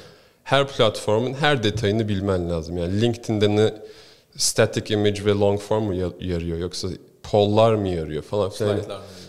her 0.43 0.67
platformun 0.67 1.33
her 1.33 1.63
detayını 1.63 2.07
bilmen 2.07 2.49
lazım. 2.49 2.77
Yani 2.77 3.01
LinkedIn'de 3.01 3.55
ne 3.55 3.73
static 4.37 4.93
image 4.93 5.25
ve 5.25 5.31
long 5.31 5.59
form 5.59 5.83
mu 5.83 5.93
yarıyor 6.19 6.57
yoksa 6.57 6.87
pollar 7.23 7.73
mı 7.73 7.87
yarıyor 7.87 8.23
falan 8.23 8.49
filan. 8.49 8.69
Yani, 8.69 8.83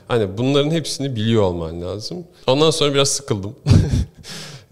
hani 0.08 0.38
bunların 0.38 0.70
hepsini 0.70 1.16
biliyor 1.16 1.42
olman 1.42 1.82
lazım. 1.82 2.24
Ondan 2.46 2.70
sonra 2.70 2.94
biraz 2.94 3.08
sıkıldım. 3.08 3.56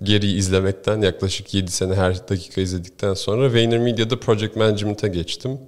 Geri 0.03 0.27
izlemekten 0.27 1.03
yaklaşık 1.03 1.55
7 1.55 1.71
sene 1.71 1.95
her 1.95 2.29
dakika 2.29 2.61
izledikten 2.61 3.15
sonra 3.15 3.53
VaynerMedia'da 3.53 4.21
Project 4.21 4.57
Management'a 4.57 5.09
geçtim. 5.09 5.59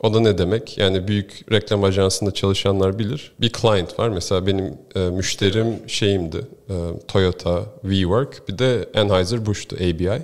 O 0.00 0.14
da 0.14 0.20
ne 0.20 0.38
demek? 0.38 0.78
Yani 0.78 1.08
büyük 1.08 1.44
reklam 1.52 1.84
ajansında 1.84 2.30
çalışanlar 2.30 2.98
bilir. 2.98 3.32
Bir 3.40 3.52
client 3.52 3.98
var. 3.98 4.08
Mesela 4.08 4.46
benim 4.46 4.74
e, 4.94 5.00
müşterim 5.00 5.66
şeyimdi. 5.86 6.36
E, 6.68 6.74
Toyota, 7.08 7.64
WeWork. 7.82 8.48
Bir 8.48 8.58
de 8.58 8.88
Anheuser-Busch'tu 8.94 9.76
ABI. 9.76 10.22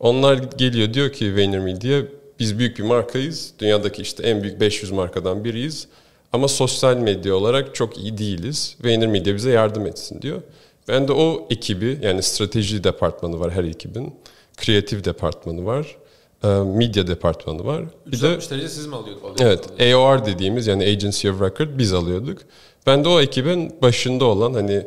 Onlar 0.00 0.34
geliyor 0.34 0.94
diyor 0.94 1.12
ki 1.12 1.36
VaynerMedia 1.36 2.02
biz 2.38 2.58
büyük 2.58 2.78
bir 2.78 2.82
markayız. 2.82 3.52
Dünyadaki 3.58 4.02
işte 4.02 4.22
en 4.22 4.42
büyük 4.42 4.60
500 4.60 4.92
markadan 4.92 5.44
biriyiz. 5.44 5.88
Ama 6.32 6.48
sosyal 6.48 6.96
medya 6.96 7.34
olarak 7.34 7.74
çok 7.74 7.98
iyi 7.98 8.18
değiliz. 8.18 8.76
VaynerMedia 8.84 9.34
bize 9.34 9.50
yardım 9.50 9.86
etsin 9.86 10.22
diyor. 10.22 10.42
Ben 10.88 11.08
de 11.08 11.12
o 11.12 11.46
ekibi 11.50 11.98
yani 12.02 12.22
strateji 12.22 12.84
departmanı 12.84 13.40
var 13.40 13.50
her 13.50 13.64
ekibin. 13.64 14.14
Kreatif 14.56 15.04
departmanı 15.04 15.66
var 15.66 15.96
e, 16.44 16.48
medya 16.48 17.06
departmanı 17.06 17.64
var. 17.64 17.84
Bir 18.06 18.22
de 18.22 18.28
derece 18.50 18.68
siz 18.68 18.86
mi 18.86 18.96
alıyordunuz? 18.96 19.40
Evet, 19.40 19.82
AOR 19.82 20.24
dediğimiz 20.26 20.66
yani 20.66 20.84
Agency 20.84 21.30
of 21.30 21.42
Record 21.42 21.68
biz 21.78 21.92
alıyorduk. 21.92 22.38
Ben 22.86 23.04
de 23.04 23.08
o 23.08 23.20
ekibin 23.20 23.82
başında 23.82 24.24
olan 24.24 24.54
hani 24.54 24.86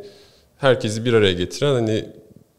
herkesi 0.58 1.06
bir 1.06 1.14
araya 1.14 1.34
getiren 1.34 1.74
hani 1.74 2.10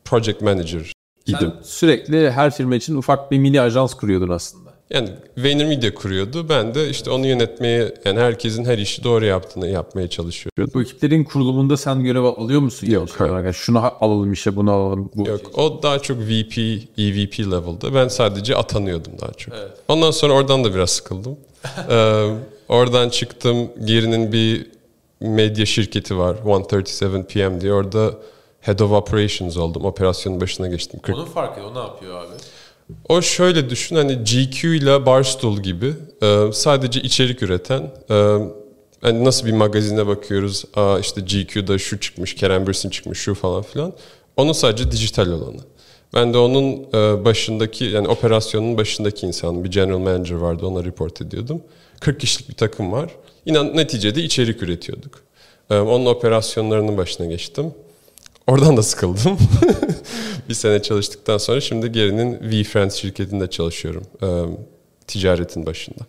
project 0.04 0.40
manager 0.40 0.92
idim. 1.26 1.38
Sen 1.40 1.62
sürekli 1.62 2.30
her 2.30 2.50
firma 2.50 2.76
için 2.76 2.96
ufak 2.96 3.30
bir 3.30 3.38
mini 3.38 3.60
ajans 3.60 3.94
kuruyordun 3.94 4.28
aslında. 4.28 4.61
Yani 4.94 5.08
VaynerMedia 5.38 5.94
kuruyordu. 5.94 6.48
Ben 6.48 6.74
de 6.74 6.88
işte 6.88 7.10
onu 7.10 7.26
yönetmeye 7.26 7.94
yani 8.04 8.20
herkesin 8.20 8.64
her 8.64 8.78
işi 8.78 9.04
doğru 9.04 9.24
yaptığını 9.24 9.68
yapmaya 9.68 10.10
çalışıyorum. 10.10 10.70
Bu 10.74 10.82
ekiplerin 10.82 11.24
kurulumunda 11.24 11.76
sen 11.76 12.04
görev 12.04 12.22
alıyor 12.22 12.60
musun? 12.60 12.86
Yok. 12.86 13.08
Yani 13.20 13.54
şunu 13.54 13.92
alalım 14.00 14.32
işe 14.32 14.56
bunu 14.56 14.72
alalım. 14.72 15.10
Bu 15.14 15.28
Yok 15.28 15.58
o 15.58 15.82
daha 15.82 15.98
çok 15.98 16.18
VP, 16.18 16.58
EVP 16.98 17.40
level'da. 17.40 17.94
Ben 17.94 18.08
sadece 18.08 18.56
atanıyordum 18.56 19.12
daha 19.20 19.32
çok. 19.32 19.54
Evet. 19.54 19.70
Ondan 19.88 20.10
sonra 20.10 20.32
oradan 20.32 20.64
da 20.64 20.74
biraz 20.74 20.90
sıkıldım. 20.90 21.36
ee, 21.90 22.28
oradan 22.68 23.08
çıktım. 23.08 23.70
Geri'nin 23.84 24.32
bir 24.32 24.66
medya 25.20 25.66
şirketi 25.66 26.18
var. 26.18 26.36
137 26.46 27.24
PM 27.24 27.60
diye. 27.60 27.72
Orada 27.72 28.14
Head 28.60 28.78
of 28.80 28.92
Operations 28.92 29.56
oldum. 29.56 29.84
Operasyonun 29.84 30.40
başına 30.40 30.68
geçtim. 30.68 31.00
40... 31.00 31.16
Onun 31.16 31.24
farkı 31.24 31.66
o 31.66 31.74
ne 31.74 31.78
yapıyor 31.78 32.24
abi? 32.24 32.34
O 33.08 33.22
şöyle 33.22 33.70
düşün 33.70 33.96
hani 33.96 34.14
GQ 34.14 34.76
ile 34.76 35.06
Barstool 35.06 35.58
gibi 35.60 35.94
e, 36.22 36.52
sadece 36.52 37.00
içerik 37.00 37.42
üreten 37.42 37.90
e, 38.10 38.14
hani 39.00 39.24
nasıl 39.24 39.46
bir 39.46 39.52
magazine 39.52 40.06
bakıyoruz 40.06 40.64
Aa 40.74 40.98
işte 40.98 41.20
GQ'da 41.20 41.78
şu 41.78 42.00
çıkmış 42.00 42.34
Kerem 42.34 42.66
Bürsin 42.66 42.90
çıkmış 42.90 43.18
şu 43.18 43.34
falan 43.34 43.62
filan 43.62 43.92
onun 44.36 44.52
sadece 44.52 44.90
dijital 44.90 45.26
olanı. 45.26 45.60
Ben 46.14 46.34
de 46.34 46.38
onun 46.38 46.86
e, 46.94 47.24
başındaki 47.24 47.84
yani 47.84 48.08
operasyonun 48.08 48.76
başındaki 48.76 49.26
insan 49.26 49.64
bir 49.64 49.70
general 49.70 49.98
manager 49.98 50.36
vardı 50.36 50.66
ona 50.66 50.84
report 50.84 51.22
ediyordum. 51.22 51.62
40 52.00 52.20
kişilik 52.20 52.48
bir 52.48 52.54
takım 52.54 52.92
var. 52.92 53.10
İnan 53.46 53.76
neticede 53.76 54.22
içerik 54.22 54.62
üretiyorduk. 54.62 55.22
Onun 55.70 56.06
operasyonlarının 56.06 56.96
başına 56.96 57.26
geçtim. 57.26 57.74
Oradan 58.46 58.76
da 58.76 58.82
sıkıldım. 58.82 59.38
bir 60.48 60.54
sene 60.54 60.82
çalıştıktan 60.82 61.38
sonra 61.38 61.60
şimdi 61.60 61.92
Geri'nin 61.92 62.34
VFriends 62.34 62.96
şirketinde 62.96 63.50
çalışıyorum. 63.50 64.02
E, 64.22 64.28
ticaretin 65.06 65.66
başında. 65.66 66.00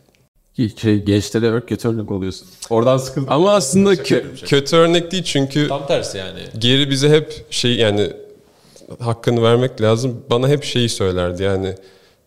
Şey, 0.78 1.04
gençlere 1.04 1.46
örnek 1.48 1.68
kötü 1.68 1.88
örnek 1.88 2.12
oluyorsun. 2.12 2.48
Oradan 2.70 2.98
sıkıldım. 2.98 3.32
Ama 3.32 3.52
aslında 3.54 3.94
kö- 3.94 4.46
kötü 4.46 4.76
örnek 4.76 5.12
değil 5.12 5.24
çünkü 5.24 5.68
tam 5.68 5.88
tersi 5.88 6.18
yani. 6.18 6.40
Geri 6.58 6.90
bize 6.90 7.10
hep 7.10 7.46
şey 7.50 7.76
yani 7.76 8.14
hakkını 9.00 9.44
vermek 9.44 9.82
lazım. 9.82 10.24
Bana 10.30 10.48
hep 10.48 10.64
şeyi 10.64 10.90
söylerdi 10.90 11.44
yani 11.44 11.76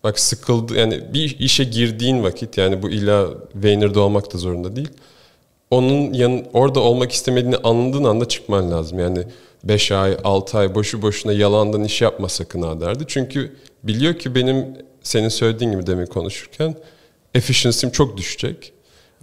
bak 0.04 0.20
sıkıldı 0.20 0.74
yani 0.74 1.00
bir 1.12 1.38
işe 1.38 1.64
girdiğin 1.64 2.22
vakit 2.22 2.58
yani 2.58 2.82
bu 2.82 2.90
illa 2.90 3.28
Vayner'da 3.54 4.00
olmak 4.00 4.34
da 4.34 4.38
zorunda 4.38 4.76
değil. 4.76 4.90
Onun 5.70 6.12
yan, 6.12 6.44
orada 6.52 6.80
olmak 6.80 7.12
istemediğini 7.12 7.56
anladığın 7.56 8.04
anda 8.04 8.28
çıkman 8.28 8.70
lazım. 8.70 8.98
Yani 8.98 9.24
5 9.64 9.92
ay, 9.92 10.16
6 10.24 10.58
ay 10.58 10.74
boşu 10.74 11.02
boşuna 11.02 11.32
yalandan 11.32 11.84
iş 11.84 12.02
yapma 12.02 12.28
sakın 12.28 12.62
ha 12.62 12.80
derdi. 12.80 13.04
Çünkü 13.06 13.56
biliyor 13.82 14.14
ki 14.14 14.34
benim 14.34 14.66
senin 15.02 15.28
söylediğin 15.28 15.72
gibi 15.72 15.86
demin 15.86 16.06
konuşurken 16.06 16.74
efficiency'm 17.34 17.90
çok 17.90 18.16
düşecek. 18.16 18.72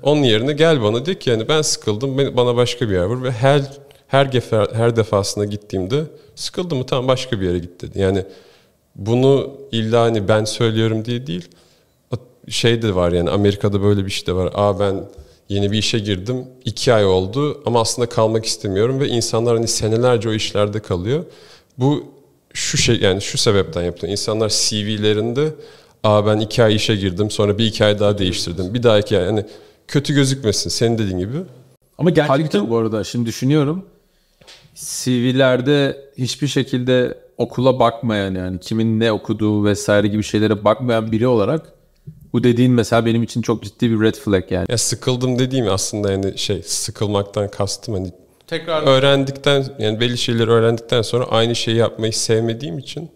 Onun 0.01 0.23
yerine 0.23 0.53
gel 0.53 0.83
bana 0.83 1.05
de 1.05 1.19
ki 1.19 1.29
yani 1.29 1.47
ben 1.47 1.61
sıkıldım 1.61 2.17
bana 2.17 2.55
başka 2.55 2.89
bir 2.89 2.93
yer 2.93 3.03
var 3.03 3.23
ve 3.23 3.31
her 3.31 3.61
her 4.07 4.25
gefer, 4.25 4.67
her 4.73 4.95
defasında 4.95 5.45
gittiğimde 5.45 6.03
sıkıldım 6.35 6.77
mı 6.77 6.85
tamam 6.85 7.07
başka 7.07 7.41
bir 7.41 7.45
yere 7.45 7.59
git 7.59 7.81
dedi. 7.81 7.99
Yani 7.99 8.25
bunu 8.95 9.57
illa 9.71 10.01
hani 10.01 10.27
ben 10.27 10.45
söylüyorum 10.45 11.05
diye 11.05 11.27
değil. 11.27 11.49
Şey 12.49 12.81
de 12.81 12.95
var 12.95 13.11
yani 13.11 13.29
Amerika'da 13.29 13.81
böyle 13.81 14.05
bir 14.05 14.11
şey 14.11 14.27
de 14.27 14.33
var. 14.33 14.51
Aa 14.55 14.79
ben 14.79 15.03
yeni 15.49 15.71
bir 15.71 15.77
işe 15.77 15.99
girdim. 15.99 16.45
iki 16.65 16.93
ay 16.93 17.05
oldu 17.05 17.61
ama 17.65 17.81
aslında 17.81 18.09
kalmak 18.09 18.45
istemiyorum 18.45 18.99
ve 18.99 19.07
insanlar 19.07 19.55
hani 19.55 19.67
senelerce 19.67 20.29
o 20.29 20.33
işlerde 20.33 20.79
kalıyor. 20.79 21.25
Bu 21.77 22.05
şu 22.53 22.77
şey 22.77 22.99
yani 22.99 23.21
şu 23.21 23.37
sebepten 23.37 23.83
yapılıyor. 23.83 24.11
İnsanlar 24.11 24.49
CV'lerinde 24.49 25.53
Aa 26.03 26.25
ben 26.25 26.39
iki 26.39 26.63
ay 26.63 26.75
işe 26.75 26.95
girdim 26.95 27.31
sonra 27.31 27.57
bir 27.57 27.65
iki 27.65 27.85
ay 27.85 27.99
daha 27.99 28.17
değiştirdim. 28.17 28.73
Bir 28.73 28.83
daha 28.83 28.99
iki 28.99 29.17
ay 29.17 29.25
yani 29.25 29.45
kötü 29.87 30.13
gözükmesin 30.13 30.69
senin 30.69 30.97
dediğin 30.97 31.17
gibi. 31.17 31.37
Ama 31.97 32.09
gerçekten 32.09 32.69
bu 32.69 32.77
arada 32.77 33.03
şimdi 33.03 33.25
düşünüyorum. 33.25 33.85
CV'lerde 34.75 35.97
hiçbir 36.17 36.47
şekilde 36.47 37.17
okula 37.37 37.79
bakmayan 37.79 38.35
yani 38.35 38.59
kimin 38.59 38.99
ne 38.99 39.11
okuduğu 39.11 39.65
vesaire 39.65 40.07
gibi 40.07 40.23
şeylere 40.23 40.63
bakmayan 40.63 41.11
biri 41.11 41.27
olarak 41.27 41.73
bu 42.33 42.43
dediğin 42.43 42.71
mesela 42.71 43.05
benim 43.05 43.23
için 43.23 43.41
çok 43.41 43.63
ciddi 43.63 43.91
bir 43.91 44.01
red 44.01 44.15
flag 44.15 44.51
yani. 44.51 44.65
Ya 44.69 44.77
sıkıldım 44.77 45.39
dediğim 45.39 45.67
aslında 45.69 46.11
yani 46.11 46.37
şey 46.37 46.61
sıkılmaktan 46.61 47.51
kastım 47.51 47.93
hani 47.93 48.11
tekrar 48.47 48.83
öğrendikten 48.83 49.65
yani 49.79 49.99
belli 49.99 50.17
şeyleri 50.17 50.49
öğrendikten 50.49 51.01
sonra 51.01 51.25
aynı 51.25 51.55
şeyi 51.55 51.77
yapmayı 51.77 52.13
sevmediğim 52.13 52.79
için 52.79 53.09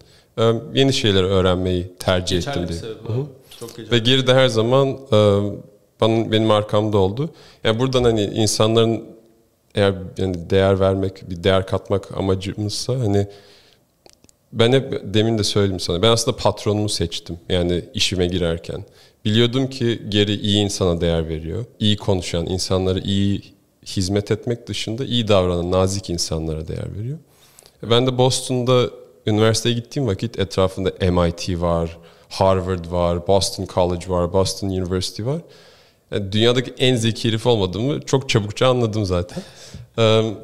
yeni 0.74 0.94
şeyleri 0.94 1.26
öğrenmeyi 1.26 1.92
tercih 2.00 2.36
Geçerli 2.36 2.64
ettim 2.64 2.82
diye. 2.82 3.16
Çok 3.60 3.92
Ve 3.92 3.98
geri 3.98 4.28
de 4.28 4.34
her 4.34 4.48
zaman 4.48 4.98
bana, 6.02 6.32
benim 6.32 6.52
arkamda 6.52 6.98
oldu. 6.98 7.30
Yani 7.64 7.80
buradan 7.80 8.04
hani 8.04 8.24
insanların 8.24 9.04
eğer 9.76 9.94
yani 10.18 10.50
değer 10.50 10.80
vermek, 10.80 11.30
bir 11.30 11.44
değer 11.44 11.68
katmak 11.68 12.18
amacımızsa 12.18 12.94
hani 12.94 13.28
ben 14.54 14.72
hep 14.72 15.02
demin 15.04 15.38
de 15.38 15.44
söyledim 15.44 15.80
sana. 15.80 16.02
Ben 16.02 16.10
aslında 16.10 16.38
patronumu 16.38 16.90
seçtim. 16.90 17.40
Yani 17.50 17.86
işime 17.94 18.28
girerken. 18.28 18.86
Biliyordum 19.28 19.70
ki 19.70 20.02
geri 20.10 20.36
iyi 20.36 20.58
insana 20.58 21.02
değer 21.02 21.30
veriyor. 21.30 21.66
İyi 21.80 21.98
konuşan, 21.98 22.46
insanlara 22.46 23.00
iyi 23.00 23.42
hizmet 23.86 24.32
etmek 24.32 24.68
dışında 24.68 25.06
iyi 25.06 25.28
davranan, 25.28 25.72
nazik 25.72 26.10
insanlara 26.10 26.68
değer 26.68 26.98
veriyor. 27.00 27.18
Ben 27.84 28.08
de 28.08 28.18
Boston'da 28.18 28.90
üniversiteye 29.26 29.76
gittiğim 29.76 30.08
vakit 30.08 30.40
etrafında 30.40 31.12
MIT 31.12 31.62
var, 31.62 31.98
Harvard 32.30 32.92
var, 32.92 33.28
Boston 33.28 33.68
College 33.74 34.10
var, 34.10 34.34
Boston 34.34 34.68
University 34.68 35.24
var. 35.24 35.42
Yani 36.12 36.32
dünyadaki 36.32 36.74
en 36.80 36.96
zeki 36.96 37.28
herif 37.28 37.48
olmadığımı 37.48 38.02
çok 38.02 38.30
çabukça 38.30 38.68
anladım 38.68 39.06
zaten. 39.06 39.44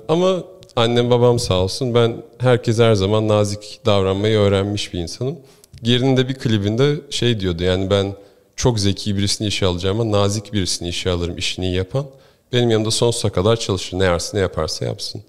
ama 0.08 0.44
annem 0.75 1.10
babam 1.10 1.40
sağ 1.40 1.56
olsun 1.56 1.94
ben 1.94 2.16
herkes 2.38 2.80
her 2.80 2.94
zaman 2.94 3.28
nazik 3.28 3.80
davranmayı 3.86 4.38
öğrenmiş 4.38 4.94
bir 4.94 5.00
insanım. 5.00 5.38
Gerinin 5.84 6.18
bir 6.18 6.34
klibinde 6.34 6.96
şey 7.10 7.40
diyordu 7.40 7.63
yani 7.63 7.90
ben 7.90 8.13
çok 8.55 8.79
zeki 8.79 9.17
birisini 9.17 9.48
işe 9.48 9.65
alacağım 9.65 10.01
ama 10.01 10.17
nazik 10.17 10.53
birisini 10.53 10.89
işe 10.89 11.10
alırım 11.10 11.38
işini 11.38 11.74
yapan. 11.74 12.05
Benim 12.53 12.69
yanımda 12.69 12.91
sonsuza 12.91 13.29
kadar 13.29 13.55
çalışır. 13.55 14.00
Ne 14.00 14.03
yarsa 14.03 14.38
ne 14.38 14.41
yaparsa 14.41 14.86
yapsın. 14.86 15.24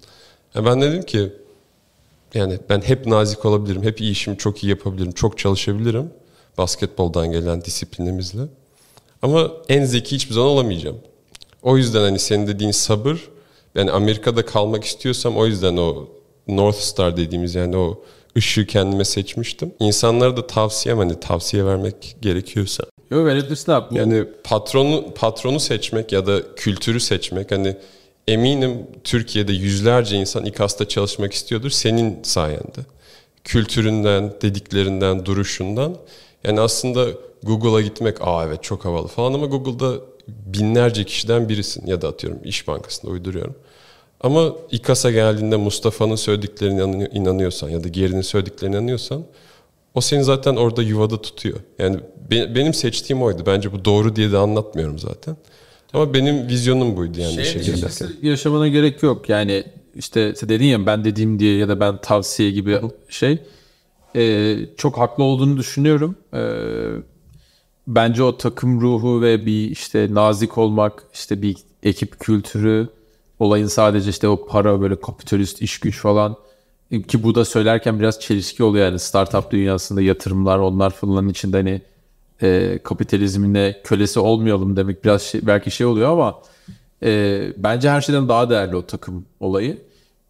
Yani 0.55 0.65
ben 0.65 0.81
dedim 0.81 1.03
ki 1.03 1.33
yani 2.33 2.59
ben 2.69 2.81
hep 2.81 3.05
nazik 3.07 3.45
olabilirim. 3.45 3.83
Hep 3.83 4.01
iyi 4.01 4.11
işimi 4.11 4.37
çok 4.37 4.63
iyi 4.63 4.69
yapabilirim. 4.69 5.11
Çok 5.11 5.37
çalışabilirim. 5.37 6.09
Basketboldan 6.57 7.31
gelen 7.31 7.61
disiplinimizle. 7.61 8.41
Ama 9.21 9.51
en 9.69 9.85
zeki 9.85 10.15
hiçbir 10.15 10.33
zaman 10.33 10.49
olamayacağım. 10.49 10.97
O 11.63 11.77
yüzden 11.77 12.01
hani 12.01 12.19
senin 12.19 12.47
dediğin 12.47 12.71
sabır 12.71 13.29
yani 13.75 13.91
Amerika'da 13.91 14.45
kalmak 14.45 14.83
istiyorsam 14.83 15.37
o 15.37 15.45
yüzden 15.45 15.77
o 15.77 16.07
North 16.47 16.77
Star 16.77 17.17
dediğimiz 17.17 17.55
yani 17.55 17.77
o 17.77 18.03
ışığı 18.37 18.67
kendime 18.67 19.05
seçmiştim. 19.05 19.73
İnsanlara 19.79 20.37
da 20.37 20.47
tavsiyem 20.47 20.97
hani 20.97 21.19
tavsiye 21.19 21.65
vermek 21.65 22.17
gerekiyorsa. 22.21 22.83
Yok 23.11 23.25
verebilirsin 23.25 23.71
abi. 23.71 23.97
Yani 23.97 24.25
patronu 24.43 25.13
patronu 25.15 25.59
seçmek 25.59 26.11
ya 26.11 26.27
da 26.27 26.55
kültürü 26.55 26.99
seçmek 26.99 27.51
hani 27.51 27.75
eminim 28.27 28.87
Türkiye'de 29.03 29.53
yüzlerce 29.53 30.17
insan 30.17 30.45
İKAS'ta 30.45 30.87
çalışmak 30.87 31.33
istiyordur 31.33 31.69
senin 31.69 32.23
sayende. 32.23 32.79
Kültüründen, 33.43 34.33
dediklerinden, 34.41 35.25
duruşundan. 35.25 35.95
Yani 36.43 36.61
aslında 36.61 37.05
Google'a 37.43 37.81
gitmek 37.81 38.17
aa 38.21 38.45
evet 38.45 38.63
çok 38.63 38.85
havalı 38.85 39.07
falan 39.07 39.33
ama 39.33 39.45
Google'da 39.45 39.93
binlerce 40.27 41.03
kişiden 41.03 41.49
birisin 41.49 41.87
ya 41.87 42.01
da 42.01 42.07
atıyorum 42.07 42.39
İş 42.43 42.67
Bankası'nda 42.67 43.11
uyduruyorum. 43.11 43.55
Ama 44.21 44.55
İKAS'a 44.71 45.11
geldiğinde 45.11 45.55
Mustafa'nın 45.55 46.15
söylediklerine 46.15 47.09
inanıyorsan 47.13 47.69
ya 47.69 47.83
da 47.83 47.87
Geri'nin 47.87 48.21
söylediklerine 48.21 48.75
inanıyorsan 48.75 49.23
o 49.95 50.01
seni 50.01 50.23
zaten 50.23 50.55
orada 50.55 50.81
yuvada 50.81 51.21
tutuyor. 51.21 51.59
Yani 51.79 51.99
benim 52.31 52.73
seçtiğim 52.73 53.23
oydu. 53.23 53.43
Bence 53.45 53.71
bu 53.71 53.85
doğru 53.85 54.15
diye 54.15 54.31
de 54.31 54.37
anlatmıyorum 54.37 54.99
zaten. 54.99 55.37
Ama 55.93 56.13
benim 56.13 56.47
vizyonum 56.47 56.97
buydu 56.97 57.19
yani 57.19 57.45
şey, 57.45 57.61
işe 57.61 58.05
Yaşamana 58.21 58.67
gerek 58.67 59.03
yok. 59.03 59.29
Yani 59.29 59.63
işte 59.95 60.33
dedin 60.49 60.65
ya 60.65 60.85
ben 60.85 61.05
dediğim 61.05 61.39
diye 61.39 61.57
ya 61.57 61.69
da 61.69 61.79
ben 61.79 62.01
tavsiye 62.01 62.51
gibi 62.51 62.73
Hı. 62.73 62.89
şey. 63.09 63.37
Ee, 64.15 64.57
çok 64.77 64.97
haklı 64.97 65.23
olduğunu 65.23 65.57
düşünüyorum. 65.57 66.15
Ee, 66.33 66.39
bence 67.87 68.23
o 68.23 68.37
takım 68.37 68.81
ruhu 68.81 69.21
ve 69.21 69.45
bir 69.45 69.71
işte 69.71 70.07
nazik 70.11 70.57
olmak, 70.57 71.03
işte 71.13 71.41
bir 71.41 71.57
ekip 71.83 72.19
kültürü, 72.19 72.89
olayın 73.39 73.67
sadece 73.67 74.09
işte 74.09 74.27
o 74.27 74.45
para 74.45 74.81
böyle 74.81 74.99
kapitalist 74.99 75.61
iş 75.61 75.79
güç 75.79 75.99
falan 75.99 76.37
ki 77.07 77.23
bu 77.23 77.35
da 77.35 77.45
söylerken 77.45 77.99
biraz 77.99 78.19
çelişki 78.19 78.63
oluyor 78.63 78.85
yani 78.85 78.99
startup 78.99 79.51
dünyasında 79.51 80.01
yatırımlar 80.01 80.59
onlar 80.59 80.89
falan 80.89 81.29
içinde 81.29 81.57
hani 81.57 81.81
e, 82.41 82.79
kapitalizmine 82.83 83.75
kölesi 83.83 84.19
olmayalım 84.19 84.75
demek 84.75 85.03
biraz 85.03 85.21
şey, 85.21 85.41
belki 85.47 85.71
şey 85.71 85.87
oluyor 85.87 86.09
ama 86.11 86.41
e, 87.03 87.41
bence 87.57 87.89
her 87.89 88.01
şeyden 88.01 88.29
daha 88.29 88.49
değerli 88.49 88.75
o 88.75 88.85
takım 88.85 89.25
olayı. 89.39 89.77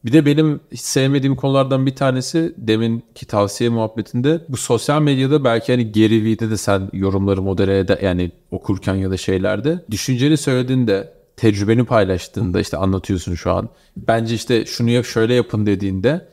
Bir 0.06 0.14
de 0.14 0.26
benim 0.26 0.60
hiç 0.72 0.80
sevmediğim 0.80 1.36
konulardan 1.36 1.86
bir 1.86 1.96
tanesi 1.96 2.54
deminki 2.58 3.26
tavsiye 3.26 3.70
muhabbetinde 3.70 4.42
bu 4.50 4.58
sosyal 4.58 5.02
medyada 5.02 5.44
belki 5.44 5.72
hani 5.72 5.92
Gary 5.92 6.24
Vee'de 6.24 6.50
de 6.50 6.58
sen 6.58 6.90
yorumları 6.94 7.42
modere 7.42 7.80
ede, 7.80 8.00
yani 8.04 8.32
okurken 8.52 8.96
ya 8.96 9.12
da 9.12 9.18
şeylerde 9.18 9.80
düşünceni 9.92 10.38
söylediğinde 10.38 11.14
tecrübeni 11.38 11.86
paylaştığında 11.86 12.60
işte 12.60 12.78
anlatıyorsun 12.78 13.36
şu 13.36 13.52
an. 13.52 13.70
Bence 13.98 14.36
işte 14.36 14.66
şunu 14.66 14.90
yap 14.90 15.06
şöyle 15.06 15.34
yapın 15.34 15.66
dediğinde 15.66 16.26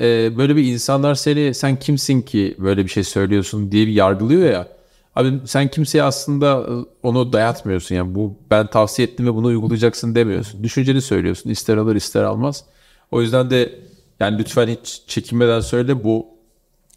e, 0.00 0.36
böyle 0.36 0.56
bir 0.56 0.64
insanlar 0.64 1.14
seni 1.14 1.54
sen 1.54 1.78
kimsin 1.78 2.22
ki 2.22 2.54
böyle 2.58 2.84
bir 2.84 2.90
şey 2.90 3.04
söylüyorsun 3.04 3.72
diye 3.72 3.86
bir 3.86 3.92
yargılıyor 3.92 4.52
ya. 4.52 4.68
Abi 5.16 5.32
sen 5.44 5.68
kimseye 5.68 6.02
aslında 6.02 6.66
onu 7.02 7.32
dayatmıyorsun 7.32 7.94
yani 7.94 8.14
bu 8.14 8.36
ben 8.50 8.66
tavsiye 8.66 9.08
ettim 9.08 9.26
ve 9.26 9.34
bunu 9.34 9.46
uygulayacaksın 9.46 10.14
demiyorsun. 10.14 10.64
Düşünceni 10.64 11.02
söylüyorsun 11.02 11.50
ister 11.50 11.76
alır 11.76 11.96
ister 11.96 12.22
almaz. 12.22 12.64
O 13.10 13.22
yüzden 13.22 13.50
de 13.50 13.78
yani 14.20 14.38
lütfen 14.38 14.68
hiç 14.68 15.02
çekinmeden 15.06 15.60
söyle 15.60 16.04
bu 16.04 16.26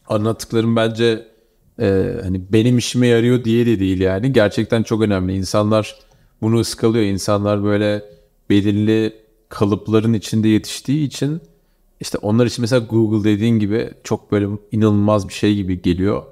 anlattıklarım 0.10 0.76
bence 0.76 1.28
e, 1.80 2.16
hani 2.24 2.42
benim 2.54 2.78
işime 2.78 3.08
yarıyor 3.08 3.44
diye 3.44 3.66
de 3.66 3.80
değil 3.80 4.00
yani. 4.00 4.34
Gerçekten 4.34 4.84
çok 4.84 5.02
önemli. 5.02 5.36
İnsanlar 5.36 5.96
bunu 6.42 6.60
ıskalıyor. 6.60 7.06
İnsanlar 7.06 7.64
böyle 7.64 8.04
belirli 8.50 9.14
kalıpların 9.50 10.14
içinde 10.14 10.48
yetiştiği 10.48 11.08
için 11.08 11.42
işte 12.00 12.18
onlar 12.18 12.46
için 12.46 12.62
mesela 12.62 12.86
Google 12.90 13.32
dediğin 13.32 13.60
gibi 13.60 13.90
çok 14.04 14.32
böyle 14.32 14.48
inanılmaz 14.72 15.30
bir 15.30 15.34
şey 15.34 15.56
gibi 15.56 15.82
geliyor. 15.82 16.24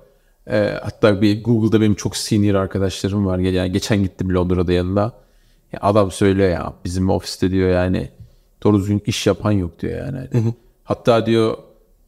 E, 0.47 0.79
hatta 0.83 1.21
bir 1.21 1.43
Google'da 1.43 1.81
benim 1.81 1.95
çok 1.95 2.17
senior 2.17 2.55
arkadaşlarım 2.55 3.25
var. 3.25 3.37
Yani 3.37 3.71
geçen 3.71 4.03
gittim 4.03 4.35
Londra'da 4.35 4.73
yanında. 4.73 5.13
Ya 5.73 5.79
adam 5.81 6.11
söylüyor 6.11 6.49
ya 6.49 6.73
bizim 6.85 7.09
ofiste 7.09 7.51
diyor 7.51 7.69
yani 7.69 8.09
doğru 8.63 8.79
düzgün 8.79 9.03
iş 9.05 9.27
yapan 9.27 9.51
yok 9.51 9.79
diyor 9.79 9.97
yani. 10.05 10.17
Hı 10.31 10.37
hı. 10.37 10.53
Hatta 10.83 11.25
diyor 11.25 11.57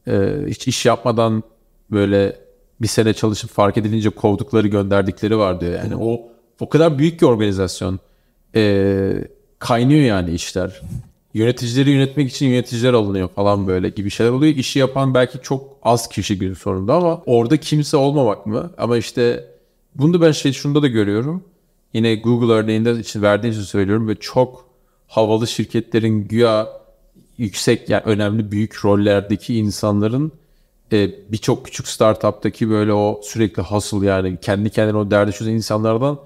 e, 0.06 0.32
hiç 0.46 0.68
iş 0.68 0.86
yapmadan 0.86 1.42
böyle 1.90 2.36
bir 2.80 2.86
sene 2.86 3.14
çalışıp 3.14 3.50
fark 3.50 3.76
edilince 3.76 4.10
kovdukları 4.10 4.68
gönderdikleri 4.68 5.38
var 5.38 5.60
diyor. 5.60 5.72
Yani 5.72 5.90
hı 5.90 5.94
hı. 5.94 6.00
o 6.00 6.20
o 6.60 6.68
kadar 6.68 6.98
büyük 6.98 7.20
bir 7.20 7.26
organizasyon. 7.26 7.98
E, 8.54 9.24
kaynıyor 9.58 10.00
yani 10.00 10.30
işler. 10.30 10.80
Yöneticileri 11.38 11.90
yönetmek 11.90 12.30
için 12.30 12.46
yöneticiler 12.46 12.92
alınıyor 12.92 13.28
falan 13.28 13.66
böyle 13.66 13.88
gibi 13.88 14.10
şeyler 14.10 14.30
oluyor. 14.30 14.56
İşi 14.56 14.78
yapan 14.78 15.14
belki 15.14 15.38
çok 15.42 15.76
az 15.82 16.08
kişi 16.08 16.38
gün 16.38 16.54
sonunda 16.54 16.94
ama 16.94 17.22
orada 17.26 17.56
kimse 17.56 17.96
olmamak 17.96 18.46
mı? 18.46 18.70
Ama 18.78 18.96
işte 18.96 19.44
bunu 19.94 20.14
da 20.14 20.20
ben 20.20 20.32
şey 20.32 20.52
şunda 20.52 20.82
da 20.82 20.86
görüyorum. 20.86 21.44
Yine 21.92 22.14
Google 22.14 22.52
örneğinde 22.52 22.92
için 22.92 23.22
verdiğim 23.22 23.52
için 23.52 23.62
söylüyorum 23.62 24.08
ve 24.08 24.14
çok 24.14 24.68
havalı 25.06 25.46
şirketlerin 25.46 26.28
güya 26.28 26.68
yüksek 27.38 27.88
yani 27.88 28.02
önemli 28.04 28.50
büyük 28.50 28.84
rollerdeki 28.84 29.58
insanların 29.58 30.32
e, 30.92 31.10
birçok 31.32 31.64
küçük 31.64 31.88
startup'taki 31.88 32.70
böyle 32.70 32.92
o 32.92 33.20
sürekli 33.24 33.62
hustle 33.62 34.06
yani 34.06 34.38
kendi 34.42 34.70
kendine 34.70 34.96
o 34.96 35.10
derdi 35.10 35.32
çözen 35.32 35.52
insanlardan 35.52 36.18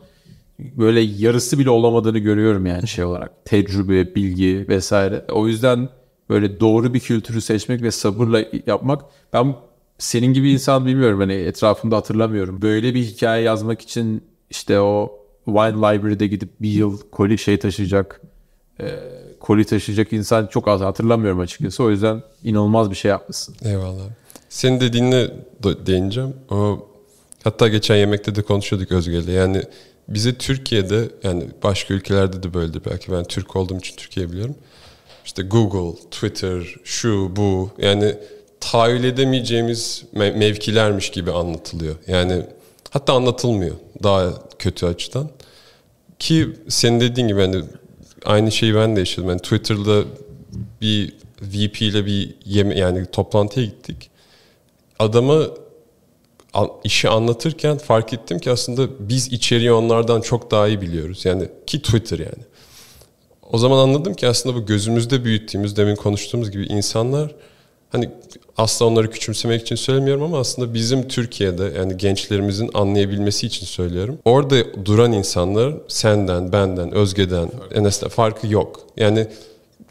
böyle 0.77 1.01
yarısı 1.01 1.59
bile 1.59 1.71
olamadığını 1.71 2.19
görüyorum 2.19 2.67
yani 2.67 2.89
şey 2.89 3.05
olarak. 3.05 3.45
Tecrübe, 3.45 4.15
bilgi 4.15 4.67
vesaire. 4.69 5.25
O 5.33 5.49
yüzden 5.49 5.89
böyle 6.29 6.61
doğru 6.61 6.95
bir 6.95 7.01
kültürü 7.01 7.41
seçmek 7.41 7.83
ve 7.83 7.91
sabırla 7.91 8.45
yapmak. 8.67 9.03
Ben 9.33 9.55
senin 9.99 10.33
gibi 10.33 10.51
insan 10.51 10.87
bilmiyorum 10.87 11.21
hani 11.21 11.33
etrafımda 11.33 11.97
hatırlamıyorum. 11.97 12.63
Böyle 12.63 12.95
bir 12.95 13.05
hikaye 13.05 13.43
yazmak 13.43 13.81
için 13.81 14.25
işte 14.51 14.81
o 14.81 15.13
Wine 15.45 15.77
Library'de 15.77 16.27
gidip 16.27 16.51
bir 16.61 16.71
yıl 16.71 16.99
koli 17.11 17.39
şey 17.39 17.59
taşıyacak 17.59 18.21
e, 18.81 18.87
koli 19.41 19.65
taşıyacak 19.65 20.13
insan 20.13 20.47
çok 20.47 20.69
az 20.69 20.81
hatırlamıyorum 20.81 21.41
açıkçası. 21.41 21.83
O 21.85 21.91
yüzden 21.91 22.23
inanılmaz 22.45 22.91
bir 22.91 22.97
şey 22.97 23.09
yapmışsın. 23.09 23.55
Eyvallah. 23.65 24.03
Senin 24.49 24.81
dediğine 24.81 25.31
değineceğim. 25.87 26.35
O, 26.51 26.89
hatta 27.45 27.69
geçen 27.69 27.97
yemekte 27.97 28.35
de 28.35 28.43
konuşuyorduk 28.43 28.93
Özge'yle. 28.93 29.33
Yani 29.33 29.63
bize 30.09 30.35
Türkiye'de 30.35 31.09
yani 31.23 31.45
başka 31.63 31.95
ülkelerde 31.95 32.43
de 32.43 32.55
böyledir 32.55 32.83
belki 32.91 33.13
ben 33.13 33.25
Türk 33.25 33.57
olduğum 33.57 33.79
için 33.79 33.97
Türkiye 33.97 34.33
biliyorum. 34.33 34.55
İşte 35.25 35.43
Google, 35.43 36.01
Twitter, 36.11 36.75
şu 36.85 37.37
bu 37.37 37.71
yani 37.79 38.15
tahayyül 38.61 39.05
edemeyeceğimiz 39.05 40.05
mev- 40.15 40.37
mevkilermiş 40.37 41.11
gibi 41.11 41.31
anlatılıyor. 41.31 41.95
Yani 42.07 42.43
hatta 42.91 43.13
anlatılmıyor 43.13 43.77
daha 44.03 44.33
kötü 44.59 44.87
açıdan. 44.87 45.31
Ki 46.19 46.49
senin 46.69 47.01
dediğin 47.01 47.29
gibi 47.29 47.41
hani 47.41 47.63
aynı 48.25 48.53
şeyi 48.53 48.75
ben 48.75 48.97
de 48.97 49.01
yaşadım. 49.01 49.29
Yani 49.29 49.41
Twitter'da 49.41 50.05
bir 50.81 51.15
VP 51.43 51.83
ile 51.83 52.07
bir 52.07 52.35
yeme 52.45 52.79
yani 52.79 53.07
toplantıya 53.07 53.67
gittik. 53.67 54.11
Adama 54.99 55.47
işi 56.85 57.09
anlatırken 57.09 57.79
fark 57.79 58.13
ettim 58.13 58.39
ki 58.39 58.51
aslında 58.51 59.09
biz 59.09 59.33
içeriği 59.33 59.73
onlardan 59.73 60.21
çok 60.21 60.51
daha 60.51 60.69
iyi 60.69 60.81
biliyoruz. 60.81 61.25
Yani 61.25 61.49
ki 61.67 61.83
Twitter 61.83 62.19
yani. 62.19 62.45
O 63.53 63.59
zaman 63.59 63.79
anladım 63.79 64.15
ki 64.15 64.29
aslında 64.29 64.57
bu 64.57 64.67
gözümüzde 64.67 65.25
büyüttüğümüz 65.25 65.77
demin 65.77 65.97
konuştuğumuz 65.97 66.51
gibi 66.51 66.67
insanlar 66.67 67.35
hani 67.91 68.11
asla 68.57 68.87
onları 68.87 69.11
küçümsemek 69.11 69.63
için 69.63 69.77
söylemiyorum 69.77 70.23
ama 70.23 70.39
aslında 70.39 70.75
bizim 70.75 71.09
Türkiye'de 71.09 71.73
yani 71.77 71.97
gençlerimizin 71.97 72.71
anlayabilmesi 72.75 73.47
için 73.47 73.67
söylüyorum. 73.67 74.19
Orada 74.25 74.85
duran 74.87 75.13
insanlar 75.13 75.75
senden, 75.89 76.53
benden, 76.53 76.95
Özge'den, 76.95 77.51
Enes'ten 77.75 78.09
farkı 78.09 78.47
yok. 78.47 78.81
Yani 78.97 79.27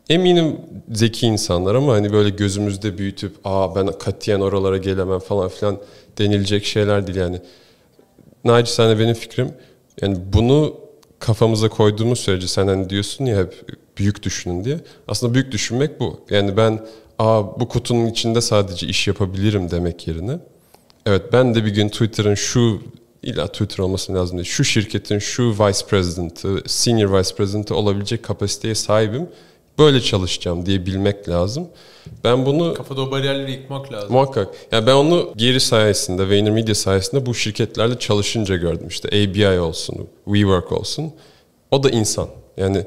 eminim 0.09 0.57
zeki 0.91 1.27
insanlar 1.27 1.75
ama 1.75 1.93
hani 1.93 2.13
böyle 2.13 2.29
gözümüzde 2.29 2.97
büyütüp 2.97 3.35
aa 3.43 3.75
ben 3.75 3.99
katiyen 3.99 4.39
oralara 4.39 4.77
gelemem 4.77 5.19
falan 5.19 5.49
filan 5.49 5.77
denilecek 6.17 6.65
şeyler 6.65 7.07
değil 7.07 7.17
yani. 7.17 7.39
Naçizane 8.43 8.99
benim 8.99 9.13
fikrim 9.13 9.53
yani 10.01 10.17
bunu 10.33 10.75
kafamıza 11.19 11.69
koyduğumuz 11.69 12.19
sürece 12.19 12.47
sen 12.47 12.67
hani 12.67 12.89
diyorsun 12.89 13.25
ya 13.25 13.37
hep 13.37 13.65
büyük 13.97 14.23
düşünün 14.23 14.63
diye. 14.63 14.79
Aslında 15.07 15.33
büyük 15.33 15.51
düşünmek 15.51 15.99
bu. 15.99 16.19
Yani 16.29 16.57
ben 16.57 16.85
aa 17.19 17.59
bu 17.59 17.67
kutunun 17.67 18.07
içinde 18.07 18.41
sadece 18.41 18.87
iş 18.87 19.07
yapabilirim 19.07 19.71
demek 19.71 20.07
yerine. 20.07 20.39
Evet 21.05 21.33
ben 21.33 21.55
de 21.55 21.65
bir 21.65 21.73
gün 21.73 21.89
Twitter'ın 21.89 22.35
şu 22.35 22.81
illa 23.23 23.47
Twitter 23.47 23.79
olması 23.79 24.13
lazım 24.13 24.37
değil. 24.37 24.49
Şu 24.49 24.63
şirketin 24.63 25.19
şu 25.19 25.43
vice 25.43 25.85
president'ı, 25.89 26.63
senior 26.67 27.19
vice 27.19 27.35
president'ı 27.35 27.75
olabilecek 27.75 28.23
kapasiteye 28.23 28.75
sahibim 28.75 29.27
böyle 29.79 30.01
çalışacağım 30.01 30.65
diye 30.65 30.86
bilmek 30.86 31.29
lazım. 31.29 31.67
Ben 32.23 32.45
bunu... 32.45 32.73
Kafada 32.73 33.01
o 33.01 33.12
bariyerleri 33.12 33.51
yıkmak 33.51 33.93
lazım. 33.93 34.12
Muhakkak. 34.12 34.47
Yani 34.71 34.88
ben 34.88 34.93
onu 34.93 35.34
geri 35.36 35.60
sayesinde, 35.60 36.29
VaynerMedia 36.29 36.75
sayesinde 36.75 37.25
bu 37.25 37.34
şirketlerle 37.34 37.99
çalışınca 37.99 38.55
gördüm. 38.55 38.88
İşte 38.88 39.07
ABI 39.07 39.60
olsun, 39.60 40.07
WeWork 40.25 40.71
olsun. 40.71 41.13
O 41.71 41.84
da 41.84 41.89
insan. 41.89 42.27
Yani 42.57 42.86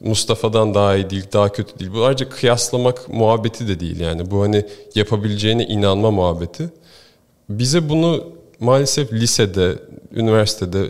Mustafa'dan 0.00 0.74
daha 0.74 0.96
iyi 0.96 1.10
değil, 1.10 1.24
daha 1.32 1.52
kötü 1.52 1.78
değil. 1.78 1.90
Bu 1.94 2.04
ayrıca 2.04 2.28
kıyaslamak 2.28 3.08
muhabbeti 3.08 3.68
de 3.68 3.80
değil 3.80 4.00
yani. 4.00 4.30
Bu 4.30 4.42
hani 4.42 4.66
yapabileceğine 4.94 5.66
inanma 5.66 6.10
muhabbeti. 6.10 6.70
Bize 7.48 7.88
bunu 7.88 8.24
maalesef 8.60 9.12
lisede, 9.12 9.78
üniversitede 10.12 10.86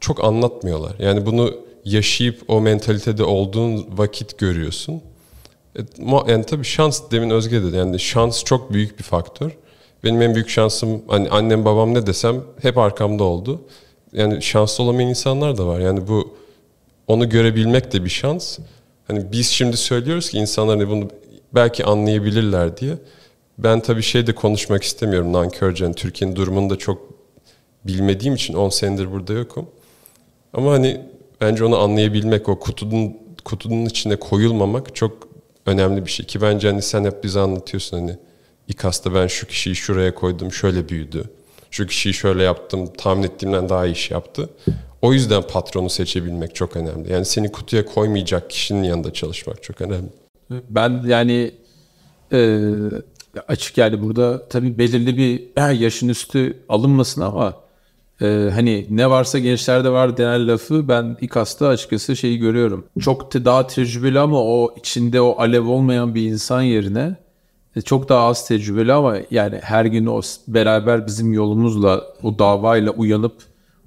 çok 0.00 0.24
anlatmıyorlar. 0.24 0.92
Yani 0.98 1.26
bunu 1.26 1.54
yaşayıp 1.84 2.42
o 2.48 2.60
mentalitede 2.60 3.24
olduğun 3.24 3.86
vakit 3.98 4.38
görüyorsun. 4.38 5.02
E, 5.78 5.80
yani 6.28 6.44
tabii 6.44 6.64
şans 6.64 7.02
demin 7.10 7.30
Özge 7.30 7.62
dedi. 7.62 7.76
Yani 7.76 8.00
şans 8.00 8.44
çok 8.44 8.72
büyük 8.72 8.98
bir 8.98 9.04
faktör. 9.04 9.56
Benim 10.04 10.22
en 10.22 10.34
büyük 10.34 10.48
şansım 10.48 11.02
hani 11.08 11.30
annem 11.30 11.64
babam 11.64 11.94
ne 11.94 12.06
desem 12.06 12.44
hep 12.62 12.78
arkamda 12.78 13.24
oldu. 13.24 13.60
Yani 14.12 14.42
şanslı 14.42 14.84
olamayan 14.84 15.10
insanlar 15.10 15.58
da 15.58 15.66
var. 15.66 15.80
Yani 15.80 16.08
bu 16.08 16.36
onu 17.06 17.28
görebilmek 17.28 17.92
de 17.92 18.04
bir 18.04 18.10
şans. 18.10 18.58
Hani 19.06 19.32
biz 19.32 19.46
şimdi 19.46 19.76
söylüyoruz 19.76 20.30
ki 20.30 20.38
insanlar 20.38 20.78
hani 20.78 20.88
bunu 20.88 21.08
belki 21.54 21.84
anlayabilirler 21.84 22.76
diye. 22.76 22.94
Ben 23.58 23.80
tabii 23.80 24.02
şey 24.02 24.26
de 24.26 24.34
konuşmak 24.34 24.82
istemiyorum 24.82 25.32
nankörce. 25.32 25.84
Yani 25.84 25.94
Türkiye'nin 25.94 26.36
durumunu 26.36 26.70
da 26.70 26.76
çok 26.76 27.08
bilmediğim 27.84 28.34
için 28.34 28.54
10 28.54 28.68
senedir 28.68 29.12
burada 29.12 29.32
yokum. 29.32 29.66
Ama 30.52 30.72
hani 30.72 31.00
bence 31.40 31.64
onu 31.64 31.78
anlayabilmek, 31.78 32.48
o 32.48 32.58
kutunun 32.58 33.16
kutunun 33.44 33.86
içine 33.86 34.16
koyulmamak 34.16 34.94
çok 34.94 35.28
önemli 35.66 36.06
bir 36.06 36.10
şey. 36.10 36.26
Ki 36.26 36.40
bence 36.40 36.68
hani 36.68 36.82
sen 36.82 37.04
hep 37.04 37.24
bize 37.24 37.40
anlatıyorsun 37.40 37.98
hani 37.98 38.16
İKAS'ta 38.68 39.14
ben 39.14 39.26
şu 39.26 39.46
kişiyi 39.46 39.76
şuraya 39.76 40.14
koydum 40.14 40.52
şöyle 40.52 40.88
büyüdü. 40.88 41.24
Şu 41.70 41.86
kişiyi 41.86 42.14
şöyle 42.14 42.42
yaptım 42.42 42.92
tahmin 42.98 43.22
ettiğimden 43.22 43.68
daha 43.68 43.86
iyi 43.86 43.92
iş 43.92 44.10
yaptı. 44.10 44.50
O 45.02 45.12
yüzden 45.12 45.42
patronu 45.42 45.90
seçebilmek 45.90 46.54
çok 46.54 46.76
önemli. 46.76 47.12
Yani 47.12 47.24
seni 47.24 47.52
kutuya 47.52 47.84
koymayacak 47.84 48.50
kişinin 48.50 48.82
yanında 48.82 49.12
çalışmak 49.12 49.62
çok 49.62 49.80
önemli. 49.80 50.08
Ben 50.50 51.02
yani 51.06 51.50
e, 52.32 52.60
açık 53.48 53.78
yani 53.78 54.02
burada 54.02 54.48
tabii 54.48 54.78
belirli 54.78 55.16
bir 55.16 55.62
yaşın 55.72 56.08
üstü 56.08 56.58
alınmasın 56.68 57.20
ama 57.20 57.54
e, 58.22 58.50
hani 58.54 58.86
ne 58.90 59.10
varsa 59.10 59.38
gençlerde 59.38 59.90
var 59.90 60.16
denen 60.16 60.48
lafı 60.48 60.88
ben 60.88 61.16
İKAS'ta 61.20 61.68
açıkçası 61.68 62.16
şeyi 62.16 62.38
görüyorum. 62.38 62.86
Çok 63.00 63.34
daha 63.34 63.66
tecrübeli 63.66 64.18
ama 64.18 64.42
o 64.42 64.74
içinde 64.76 65.20
o 65.20 65.34
alev 65.38 65.66
olmayan 65.66 66.14
bir 66.14 66.22
insan 66.22 66.62
yerine 66.62 67.16
e, 67.76 67.80
çok 67.80 68.08
daha 68.08 68.26
az 68.26 68.48
tecrübeli 68.48 68.92
ama 68.92 69.16
yani 69.30 69.58
her 69.62 69.84
gün 69.84 70.06
o 70.06 70.20
beraber 70.48 71.06
bizim 71.06 71.32
yolumuzla 71.32 72.04
o 72.22 72.38
davayla 72.38 72.90
uyanıp 72.90 73.34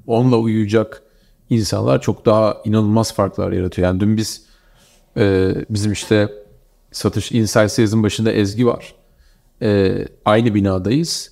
onunla 0.07 0.37
uyuyacak 0.37 1.01
insanlar 1.49 2.01
çok 2.01 2.25
daha 2.25 2.57
inanılmaz 2.65 3.13
farklar 3.13 3.51
yaratıyor. 3.51 3.87
Yani 3.87 3.99
dün 3.99 4.17
biz 4.17 4.45
e, 5.17 5.53
bizim 5.69 5.91
işte 5.91 6.29
satış 6.91 7.31
Insight 7.31 7.71
Sales'in 7.71 8.03
başında 8.03 8.31
Ezgi 8.31 8.67
var. 8.67 8.95
E, 9.61 9.97
aynı 10.25 10.55
binadayız. 10.55 11.31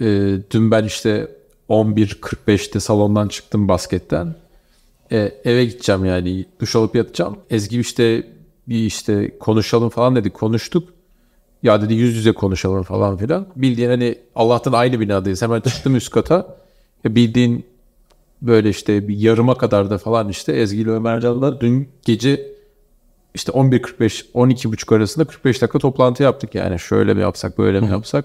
E, 0.00 0.04
dün 0.50 0.70
ben 0.70 0.84
işte 0.84 1.28
11.45'te 1.68 2.80
salondan 2.80 3.28
çıktım 3.28 3.68
basketten. 3.68 4.34
E, 5.12 5.18
eve 5.44 5.64
gideceğim 5.64 6.04
yani 6.04 6.44
duş 6.60 6.76
alıp 6.76 6.94
yatacağım. 6.96 7.36
Ezgi 7.50 7.80
işte 7.80 8.26
bir 8.68 8.86
işte 8.86 9.38
konuşalım 9.38 9.88
falan 9.88 10.16
dedik 10.16 10.34
konuştuk. 10.34 10.88
Ya 11.62 11.82
dedi 11.82 11.94
yüz 11.94 12.16
yüze 12.16 12.32
konuşalım 12.32 12.82
falan 12.82 13.16
filan. 13.16 13.46
Bildiğin 13.56 13.88
hani 13.88 14.18
Allah'tan 14.34 14.72
aynı 14.72 15.00
binadayız. 15.00 15.42
Hemen 15.42 15.60
çıktım 15.60 15.96
üst 15.96 16.10
kata. 16.10 16.56
E, 17.04 17.14
bildiğin 17.14 17.66
böyle 18.42 18.68
işte 18.68 19.08
bir 19.08 19.16
yarıma 19.16 19.58
kadar 19.58 19.90
da 19.90 19.98
falan 19.98 20.28
işte 20.28 20.52
Ezgi 20.52 20.80
ile 20.80 20.90
Ömercan'la 20.90 21.60
dün 21.60 21.88
gece 22.02 22.54
işte 23.34 23.52
11.45 23.52 24.32
12.30 24.34 24.96
arasında 24.96 25.24
45 25.24 25.62
dakika 25.62 25.78
toplantı 25.78 26.22
yaptık 26.22 26.54
yani. 26.54 26.78
Şöyle 26.78 27.14
mi 27.14 27.20
yapsak 27.20 27.58
böyle 27.58 27.80
mi 27.80 27.90
yapsak. 27.90 28.24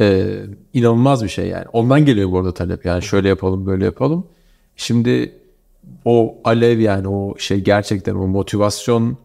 Ee, 0.00 0.42
inanılmaz 0.74 1.24
bir 1.24 1.28
şey 1.28 1.48
yani. 1.48 1.64
Ondan 1.72 2.04
geliyor 2.04 2.30
bu 2.32 2.38
arada 2.38 2.54
talep 2.54 2.84
yani 2.84 3.02
şöyle 3.02 3.28
yapalım 3.28 3.66
böyle 3.66 3.84
yapalım. 3.84 4.26
Şimdi 4.76 5.34
o 6.04 6.38
alev 6.44 6.78
yani 6.78 7.08
o 7.08 7.38
şey 7.38 7.60
gerçekten 7.60 8.14
o 8.14 8.26
motivasyon 8.26 9.16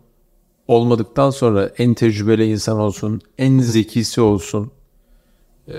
olmadıktan 0.68 1.30
sonra 1.30 1.72
en 1.78 1.94
tecrübeli 1.94 2.46
insan 2.52 2.80
olsun, 2.80 3.22
en 3.38 3.60
zekisi 3.60 4.22
olsun. 4.22 4.72
Ee, 5.68 5.74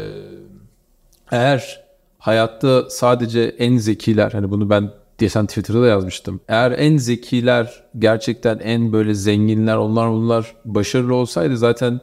eğer 1.30 1.84
hayatta 2.18 2.90
sadece 2.90 3.42
en 3.42 3.76
zekiler 3.76 4.32
hani 4.32 4.50
bunu 4.50 4.70
ben 4.70 4.90
geçen 5.18 5.46
Twitter'da 5.46 5.82
da 5.82 5.86
yazmıştım. 5.86 6.40
Eğer 6.48 6.72
en 6.72 6.96
zekiler 6.96 7.84
gerçekten 7.98 8.58
en 8.58 8.92
böyle 8.92 9.14
zenginler 9.14 9.76
onlar 9.76 10.10
bunlar 10.10 10.54
başarılı 10.64 11.14
olsaydı 11.14 11.56
zaten 11.56 12.00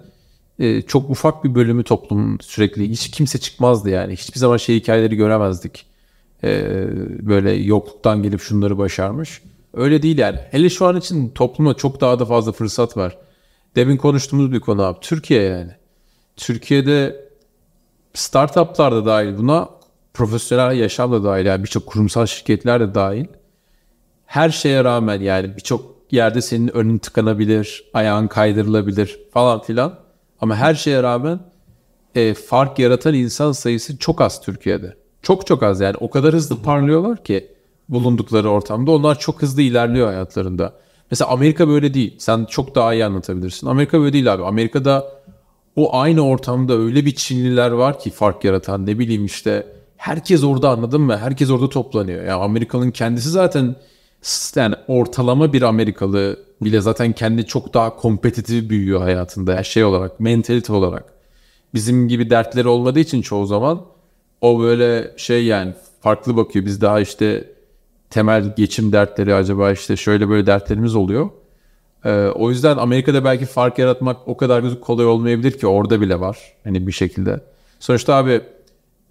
e, 0.60 0.82
çok 0.82 1.10
ufak 1.10 1.44
bir 1.44 1.56
bölümü 1.56 1.84
toplumun 1.84 2.38
sürekli 2.42 2.90
hiç 2.90 3.12
kimse 3.12 3.40
çıkmazdı 3.40 3.90
yani. 3.90 4.14
Hiçbir 4.14 4.40
zaman 4.40 4.58
şey 4.58 4.76
hikayeleri 4.76 5.16
göremezdik. 5.16 5.86
E, 6.44 6.64
böyle 7.28 7.52
yokluktan 7.52 8.24
gelip 8.24 8.42
şunları 8.42 8.78
başarmış. 8.78 9.42
Öyle 9.74 10.02
değil 10.02 10.18
yani. 10.18 10.40
Hele 10.52 10.70
şu 10.70 10.86
an 10.86 10.98
için 10.98 11.30
topluma 11.30 11.74
çok 11.74 12.02
daha 12.02 12.20
da 12.20 12.26
fazla 12.26 12.52
fırsat 12.52 12.98
var. 12.98 13.18
Demin 13.76 13.98
konuştuğumuz 13.98 14.52
bir 14.52 14.60
konu 14.60 14.84
abi. 14.84 14.98
Türkiye 15.02 15.44
yani. 15.44 15.72
Türkiye'de 16.36 17.26
startuplar 18.14 18.92
da 18.94 19.06
dahil 19.06 19.38
buna 19.38 19.70
profesyonel 20.14 20.78
yaşam 20.78 21.12
da 21.12 21.24
dahil 21.24 21.46
yani 21.46 21.64
birçok 21.64 21.86
kurumsal 21.86 22.26
şirketler 22.26 22.80
de 22.80 22.96
dahil. 22.96 23.26
Her 24.26 24.50
şeye 24.50 24.84
rağmen 24.84 25.22
yani 25.22 25.56
birçok 25.58 25.94
yerde 26.12 26.42
senin 26.42 26.68
önün 26.68 26.98
tıkanabilir, 26.98 27.84
ayağın 27.94 28.28
kaydırılabilir 28.28 29.20
falan 29.34 29.62
filan. 29.62 30.03
Ama 30.44 30.56
her 30.56 30.74
şeye 30.74 31.04
rağmen 31.04 31.40
e, 32.16 32.34
fark 32.34 32.80
yaratan 32.80 33.14
insan 33.14 33.52
sayısı 33.52 33.98
çok 33.98 34.22
az 34.22 34.42
Türkiye'de. 34.42 34.96
Çok 35.22 35.48
çok 35.48 35.64
az 35.64 35.82
yani 35.82 35.96
o 36.00 36.10
kadar 36.10 36.34
hızlı 36.34 36.62
parlıyorlar 36.62 37.24
ki 37.24 37.52
bulundukları 37.90 38.50
ortamda 38.50 38.92
onlar 38.92 39.20
çok 39.20 39.42
hızlı 39.42 39.62
ilerliyor 39.62 40.08
hayatlarında. 40.08 40.74
Mesela 41.12 41.32
Amerika 41.32 41.68
böyle 41.68 41.94
değil. 41.94 42.16
Sen 42.20 42.46
çok 42.46 42.76
daha 42.76 42.94
iyi 42.94 43.06
anlatabilirsin. 43.06 43.68
Amerika 43.68 44.00
böyle 44.00 44.14
değil 44.14 44.34
abi. 44.34 44.44
Amerika'da 44.44 45.08
o 45.76 45.96
aynı 45.98 46.28
ortamda 46.28 46.78
öyle 46.78 47.06
bir 47.06 47.16
Çinliler 47.16 47.72
var 47.72 48.00
ki 48.00 48.10
fark 48.12 48.44
yaratan 48.44 48.86
ne 48.86 49.00
bileyim 49.00 49.26
işte 49.26 49.68
herkes 49.98 50.44
orada 50.44 50.70
anladın 50.70 51.02
mı? 51.02 51.18
Herkes 51.18 51.50
orada 51.50 51.70
toplanıyor. 51.70 52.24
Yani 52.24 52.44
Amerika'nın 52.44 52.92
kendisi 52.92 53.30
zaten 53.30 53.76
yani 54.56 54.76
ortalama 54.88 55.54
bir 55.54 55.62
Amerikalı 55.62 56.40
bile 56.62 56.82
zaten 56.82 57.14
kendi 57.14 57.46
çok 57.46 57.74
daha 57.74 57.96
kompetitif 57.96 58.70
büyüyor 58.70 59.02
hayatında. 59.02 59.56
Her 59.56 59.64
şey 59.64 59.84
olarak, 59.84 60.20
mentalite 60.20 60.74
olarak. 60.74 61.14
Bizim 61.74 62.08
gibi 62.08 62.30
dertleri 62.30 62.68
olmadığı 62.68 63.00
için 63.00 63.22
çoğu 63.22 63.46
zaman 63.46 63.86
o 64.42 64.60
böyle 64.62 65.14
şey 65.18 65.46
yani 65.46 65.74
farklı 66.02 66.38
bakıyor. 66.38 66.66
Biz 66.66 66.82
daha 66.82 67.00
işte 67.00 67.54
temel 68.10 68.56
geçim 68.56 68.92
dertleri 68.92 69.36
acaba 69.36 69.72
işte 69.72 69.96
şöyle 69.96 70.30
böyle 70.30 70.46
dertlerimiz 70.46 70.96
oluyor. 70.96 71.30
Ee, 72.06 72.28
o 72.36 72.50
yüzden 72.50 72.78
Amerika'da 72.78 73.24
belki 73.24 73.46
fark 73.46 73.80
yaratmak 73.80 74.28
o 74.28 74.38
kadar 74.38 74.80
kolay 74.80 75.06
olmayabilir 75.06 75.52
ki 75.52 75.68
orada 75.68 76.02
bile 76.02 76.20
var. 76.20 76.38
Hani 76.64 76.88
bir 76.88 76.92
şekilde. 76.92 77.40
Sonuçta 77.80 78.16
abi 78.16 78.42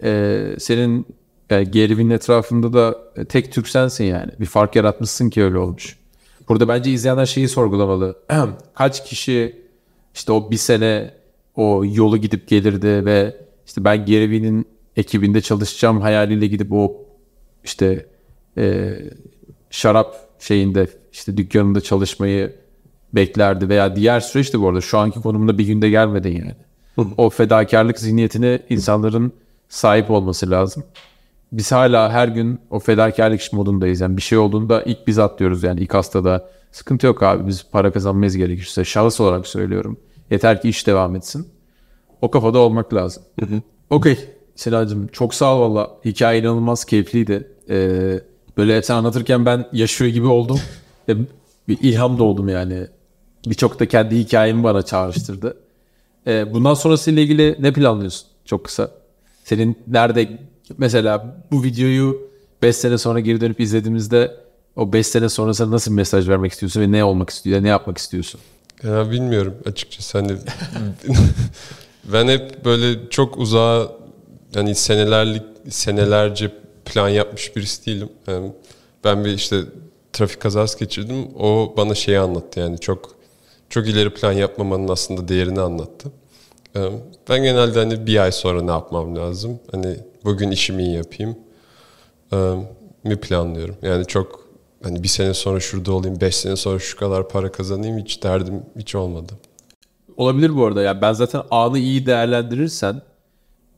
e, 0.03 0.41
senin 0.59 1.05
yani 1.49 1.71
Geriv'in 1.71 2.09
etrafında 2.09 2.73
da 2.73 2.97
e, 3.15 3.25
tek 3.25 3.51
Türk 3.51 3.67
sensin 3.67 4.03
yani. 4.03 4.31
Bir 4.39 4.45
fark 4.45 4.75
yaratmışsın 4.75 5.29
ki 5.29 5.43
öyle 5.43 5.57
olmuş. 5.57 5.97
Burada 6.49 6.67
bence 6.67 6.91
izleyenler 6.91 7.25
şeyi 7.25 7.47
sorgulamalı. 7.47 8.19
Kaç 8.75 9.05
kişi 9.05 9.63
işte 10.15 10.31
o 10.31 10.51
bir 10.51 10.57
sene 10.57 11.13
o 11.55 11.83
yolu 11.85 12.17
gidip 12.17 12.47
gelirdi 12.47 13.05
ve 13.05 13.37
işte 13.65 13.83
ben 13.83 14.05
Geriv'in 14.05 14.67
ekibinde 14.97 15.41
çalışacağım 15.41 16.01
hayaliyle 16.01 16.47
gidip 16.47 16.73
o 16.73 16.91
işte 17.63 18.05
e, 18.57 18.93
şarap 19.69 20.15
şeyinde 20.39 20.87
işte 21.11 21.37
dükkanında 21.37 21.81
çalışmayı 21.81 22.55
beklerdi 23.13 23.69
veya 23.69 23.95
diğer 23.95 24.19
süreçti 24.19 24.61
bu 24.61 24.67
arada 24.67 24.81
şu 24.81 24.97
anki 24.97 25.21
konumunda 25.21 25.57
bir 25.57 25.65
günde 25.65 25.89
gelmedin 25.89 26.31
yani. 26.31 26.55
o 27.17 27.29
fedakarlık 27.29 27.99
zihniyetine 27.99 28.59
insanların 28.69 29.33
sahip 29.69 30.11
olması 30.11 30.49
lazım. 30.49 30.83
Biz 31.53 31.71
hala 31.71 32.11
her 32.11 32.27
gün 32.27 32.59
o 32.69 32.79
fedakarlık 32.79 33.53
modundayız. 33.53 34.01
Yani 34.01 34.17
bir 34.17 34.21
şey 34.21 34.37
olduğunda 34.37 34.83
ilk 34.83 35.07
biz 35.07 35.19
atlıyoruz 35.19 35.63
yani 35.63 35.79
ilk 35.79 35.93
hastada. 35.93 36.49
Sıkıntı 36.71 37.07
yok 37.07 37.23
abi 37.23 37.47
biz 37.47 37.65
para 37.71 37.91
kazanmayız 37.91 38.37
gerekirse. 38.37 38.85
Şahıs 38.85 39.21
olarak 39.21 39.47
söylüyorum. 39.47 39.97
Yeter 40.31 40.61
ki 40.61 40.69
iş 40.69 40.87
devam 40.87 41.15
etsin. 41.15 41.47
O 42.21 42.31
kafada 42.31 42.59
olmak 42.59 42.93
lazım. 42.93 43.23
Okey. 43.89 44.19
Selahat'cığım 44.55 45.07
çok 45.07 45.33
sağ 45.33 45.55
ol 45.55 45.61
valla. 45.61 45.91
Hikaye 46.05 46.39
inanılmaz 46.39 46.85
keyifliydi. 46.85 47.51
Ee, 47.69 48.19
böyle 48.57 48.81
sen 48.81 48.95
anlatırken 48.95 49.45
ben 49.45 49.65
yaşıyor 49.73 50.11
gibi 50.11 50.27
oldum. 50.27 50.59
bir 51.67 51.77
ilham 51.81 52.19
doğdum 52.19 52.49
yani. 52.49 52.87
Birçok 53.45 53.79
da 53.79 53.85
kendi 53.85 54.19
hikayemi 54.19 54.63
bana 54.63 54.81
çağrıştırdı. 54.81 55.57
Ee, 56.27 56.53
bundan 56.53 56.73
sonrasıyla 56.73 57.21
ilgili 57.21 57.55
ne 57.59 57.73
planlıyorsun? 57.73 58.27
Çok 58.45 58.65
kısa. 58.65 58.91
Senin 59.43 59.77
nerede 59.87 60.39
mesela 60.77 61.37
bu 61.51 61.63
videoyu 61.63 62.29
5 62.61 62.75
sene 62.75 62.97
sonra 62.97 63.19
geri 63.19 63.41
dönüp 63.41 63.59
izlediğimizde 63.59 64.43
O 64.75 64.93
5 64.93 65.07
sene 65.07 65.29
sonrasında 65.29 65.71
nasıl 65.71 65.91
bir 65.91 65.95
mesaj 65.95 66.29
vermek 66.29 66.51
istiyorsun 66.51 66.81
ve 66.81 66.91
ne 66.91 67.03
olmak 67.03 67.29
istiyorsun, 67.29 67.63
ne 67.63 67.67
yapmak 67.67 67.97
istiyorsun? 67.97 68.41
Ya 68.83 69.11
bilmiyorum 69.11 69.53
açıkçası 69.65 70.17
hani 70.17 70.31
ben 72.13 72.27
hep 72.27 72.65
böyle 72.65 73.09
çok 73.09 73.37
uzağa 73.37 73.91
hani 74.53 74.75
senelerlik 74.75 75.43
senelerce 75.69 76.51
plan 76.85 77.09
yapmış 77.09 77.55
birisi 77.55 77.85
değilim. 77.85 78.09
Yani 78.27 78.51
ben 79.03 79.25
bir 79.25 79.33
işte 79.33 79.61
trafik 80.13 80.41
kazası 80.41 80.79
geçirdim. 80.79 81.27
O 81.39 81.73
bana 81.77 81.95
şeyi 81.95 82.19
anlattı 82.19 82.59
yani 82.59 82.79
çok 82.79 83.15
çok 83.69 83.87
ileri 83.87 84.09
plan 84.13 84.31
yapmamanın 84.31 84.87
aslında 84.87 85.27
değerini 85.27 85.61
anlattı. 85.61 86.11
Ee, 86.75 86.89
ben 87.29 87.43
genelde 87.43 87.79
hani 87.79 88.05
bir 88.05 88.23
ay 88.23 88.31
sonra 88.31 88.61
ne 88.61 88.71
yapmam 88.71 89.15
lazım? 89.15 89.59
Hani 89.71 89.97
bugün 90.25 90.51
işimi 90.51 90.83
iyi 90.83 90.95
yapayım 90.95 91.35
ee, 92.33 92.37
mi 93.03 93.15
planlıyorum. 93.15 93.75
Yani 93.81 94.05
çok 94.05 94.47
hani 94.83 95.03
bir 95.03 95.07
sene 95.07 95.33
sonra 95.33 95.59
şurada 95.59 95.93
olayım, 95.93 96.21
beş 96.21 96.35
sene 96.35 96.55
sonra 96.55 96.79
şu 96.79 96.97
kadar 96.97 97.29
para 97.29 97.51
kazanayım 97.51 97.97
hiç 97.97 98.23
derdim 98.23 98.61
hiç 98.77 98.95
olmadı. 98.95 99.33
Olabilir 100.17 100.55
bu 100.55 100.65
arada. 100.65 100.81
Yani 100.81 101.01
ben 101.01 101.13
zaten 101.13 101.41
anı 101.51 101.79
iyi 101.79 102.05
değerlendirirsen 102.05 103.01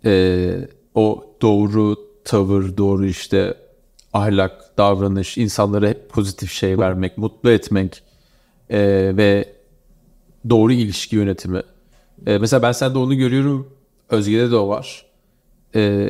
e, 0.06 0.54
o 0.96 1.26
doğru 1.42 1.96
tavır, 2.26 2.78
doğru 2.78 3.06
işte 3.06 3.58
ahlak, 4.14 4.78
davranış, 4.78 5.38
insanlara 5.38 5.88
hep 5.88 6.10
pozitif 6.10 6.52
şey 6.52 6.80
vermek, 6.80 7.18
mutlu 7.18 7.52
etmek 7.52 8.04
e, 8.70 8.80
ve 9.18 9.54
doğru 10.50 10.74
ilişki 10.74 11.16
yönetimi. 11.16 11.62
E, 12.28 12.38
mesela 12.38 12.62
ben 12.62 12.72
sende 12.72 12.98
onu 12.98 13.16
görüyorum. 13.16 13.68
Özge'de 14.10 14.52
de 14.52 14.56
o 14.56 14.68
var. 14.68 15.06
E, 15.76 16.10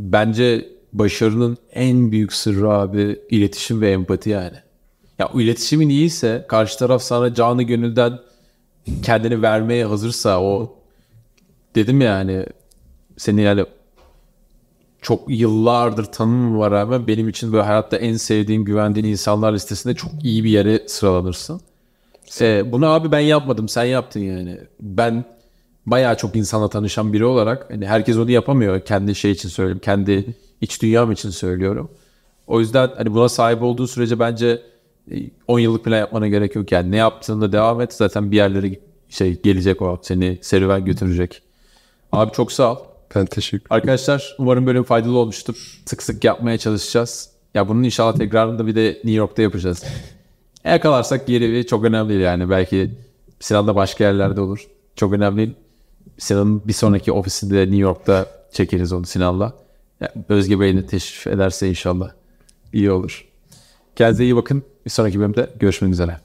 bence 0.00 0.68
başarının 0.92 1.58
en 1.72 2.12
büyük 2.12 2.32
sırrı 2.32 2.70
abi 2.70 3.20
iletişim 3.30 3.80
ve 3.80 3.90
empati 3.90 4.30
yani. 4.30 4.56
Ya 5.18 5.30
o 5.34 5.40
iletişimin 5.40 5.88
iyiyse 5.88 6.44
karşı 6.48 6.78
taraf 6.78 7.02
sana 7.02 7.34
canı 7.34 7.62
gönülden 7.62 8.18
kendini 9.02 9.42
vermeye 9.42 9.84
hazırsa 9.84 10.42
o 10.42 10.74
dedim 11.74 12.00
ya 12.00 12.14
hani 12.14 12.46
seni 13.16 13.42
yani 13.42 13.64
çok 15.02 15.24
yıllardır 15.28 16.04
tanımama 16.04 16.70
rağmen 16.70 17.06
benim 17.06 17.28
için 17.28 17.52
böyle 17.52 17.62
hayatta 17.62 17.96
en 17.96 18.16
sevdiğim, 18.16 18.64
güvendiğin 18.64 19.06
insanlar 19.06 19.52
listesinde 19.52 19.94
çok 19.94 20.10
iyi 20.22 20.44
bir 20.44 20.50
yere 20.50 20.88
sıralanırsın. 20.88 21.60
Ee, 22.40 22.72
bunu 22.72 22.86
abi 22.86 23.12
ben 23.12 23.20
yapmadım, 23.20 23.68
sen 23.68 23.84
yaptın 23.84 24.20
yani. 24.20 24.58
Ben 24.80 25.24
bayağı 25.86 26.16
çok 26.16 26.36
insanla 26.36 26.68
tanışan 26.68 27.12
biri 27.12 27.24
olarak 27.24 27.70
hani 27.70 27.86
herkes 27.86 28.16
onu 28.16 28.30
yapamıyor. 28.30 28.80
Kendi 28.80 29.14
şey 29.14 29.30
için 29.30 29.48
söylüyorum, 29.48 29.80
kendi 29.84 30.34
iç 30.60 30.82
dünyam 30.82 31.12
için 31.12 31.30
söylüyorum. 31.30 31.90
O 32.46 32.60
yüzden 32.60 32.90
hani 32.96 33.14
buna 33.14 33.28
sahip 33.28 33.62
olduğu 33.62 33.86
sürece 33.86 34.18
bence 34.18 34.62
10 35.48 35.58
e, 35.58 35.62
yıllık 35.62 35.84
plan 35.84 35.98
yapmana 35.98 36.28
gerek 36.28 36.56
yok. 36.56 36.72
Yani 36.72 36.90
ne 36.90 36.96
yaptığında 36.96 37.52
devam 37.52 37.80
et. 37.80 37.92
Zaten 37.92 38.30
bir 38.30 38.36
yerlere 38.36 38.80
şey 39.08 39.42
gelecek 39.42 39.82
o. 39.82 40.00
Seni 40.02 40.38
serüven 40.42 40.84
götürecek. 40.84 41.42
Abi 42.12 42.32
çok 42.32 42.52
sağ 42.52 42.72
ol. 42.72 42.78
Ben 43.14 43.26
teşekkür 43.26 43.66
Arkadaşlar 43.70 44.36
umarım 44.38 44.66
bölüm 44.66 44.82
faydalı 44.82 45.18
olmuştur. 45.18 45.82
Sık 45.86 46.02
sık 46.02 46.24
yapmaya 46.24 46.58
çalışacağız. 46.58 47.30
Ya 47.54 47.68
bunun 47.68 47.82
inşallah 47.82 48.16
tekrarını 48.16 48.58
da 48.58 48.66
bir 48.66 48.74
de 48.74 48.88
New 48.88 49.10
York'ta 49.10 49.42
yapacağız. 49.42 49.84
Yakalarsak 50.66 51.26
geri 51.26 51.66
çok 51.66 51.84
önemli 51.84 52.08
değil 52.08 52.20
yani. 52.20 52.50
Belki 52.50 52.90
Sinan 53.40 53.66
da 53.66 53.76
başka 53.76 54.04
yerlerde 54.04 54.40
olur. 54.40 54.66
Çok 54.96 55.12
önemli 55.12 55.36
değil. 55.36 55.54
Sinan'ın 56.18 56.62
bir 56.68 56.72
sonraki 56.72 57.12
ofisinde 57.12 57.60
New 57.60 57.76
York'ta 57.76 58.26
çekeriz 58.52 58.92
onu 58.92 59.06
Sinan'la. 59.06 59.52
Özge 60.28 60.60
Bey 60.60 60.76
de 60.76 60.86
teşrif 60.86 61.26
ederse 61.26 61.68
inşallah 61.68 62.10
iyi 62.72 62.90
olur. 62.90 63.28
Kendinize 63.96 64.24
iyi 64.24 64.36
bakın. 64.36 64.62
Bir 64.84 64.90
sonraki 64.90 65.18
bölümde 65.18 65.50
görüşmek 65.60 65.92
üzere. 65.92 66.20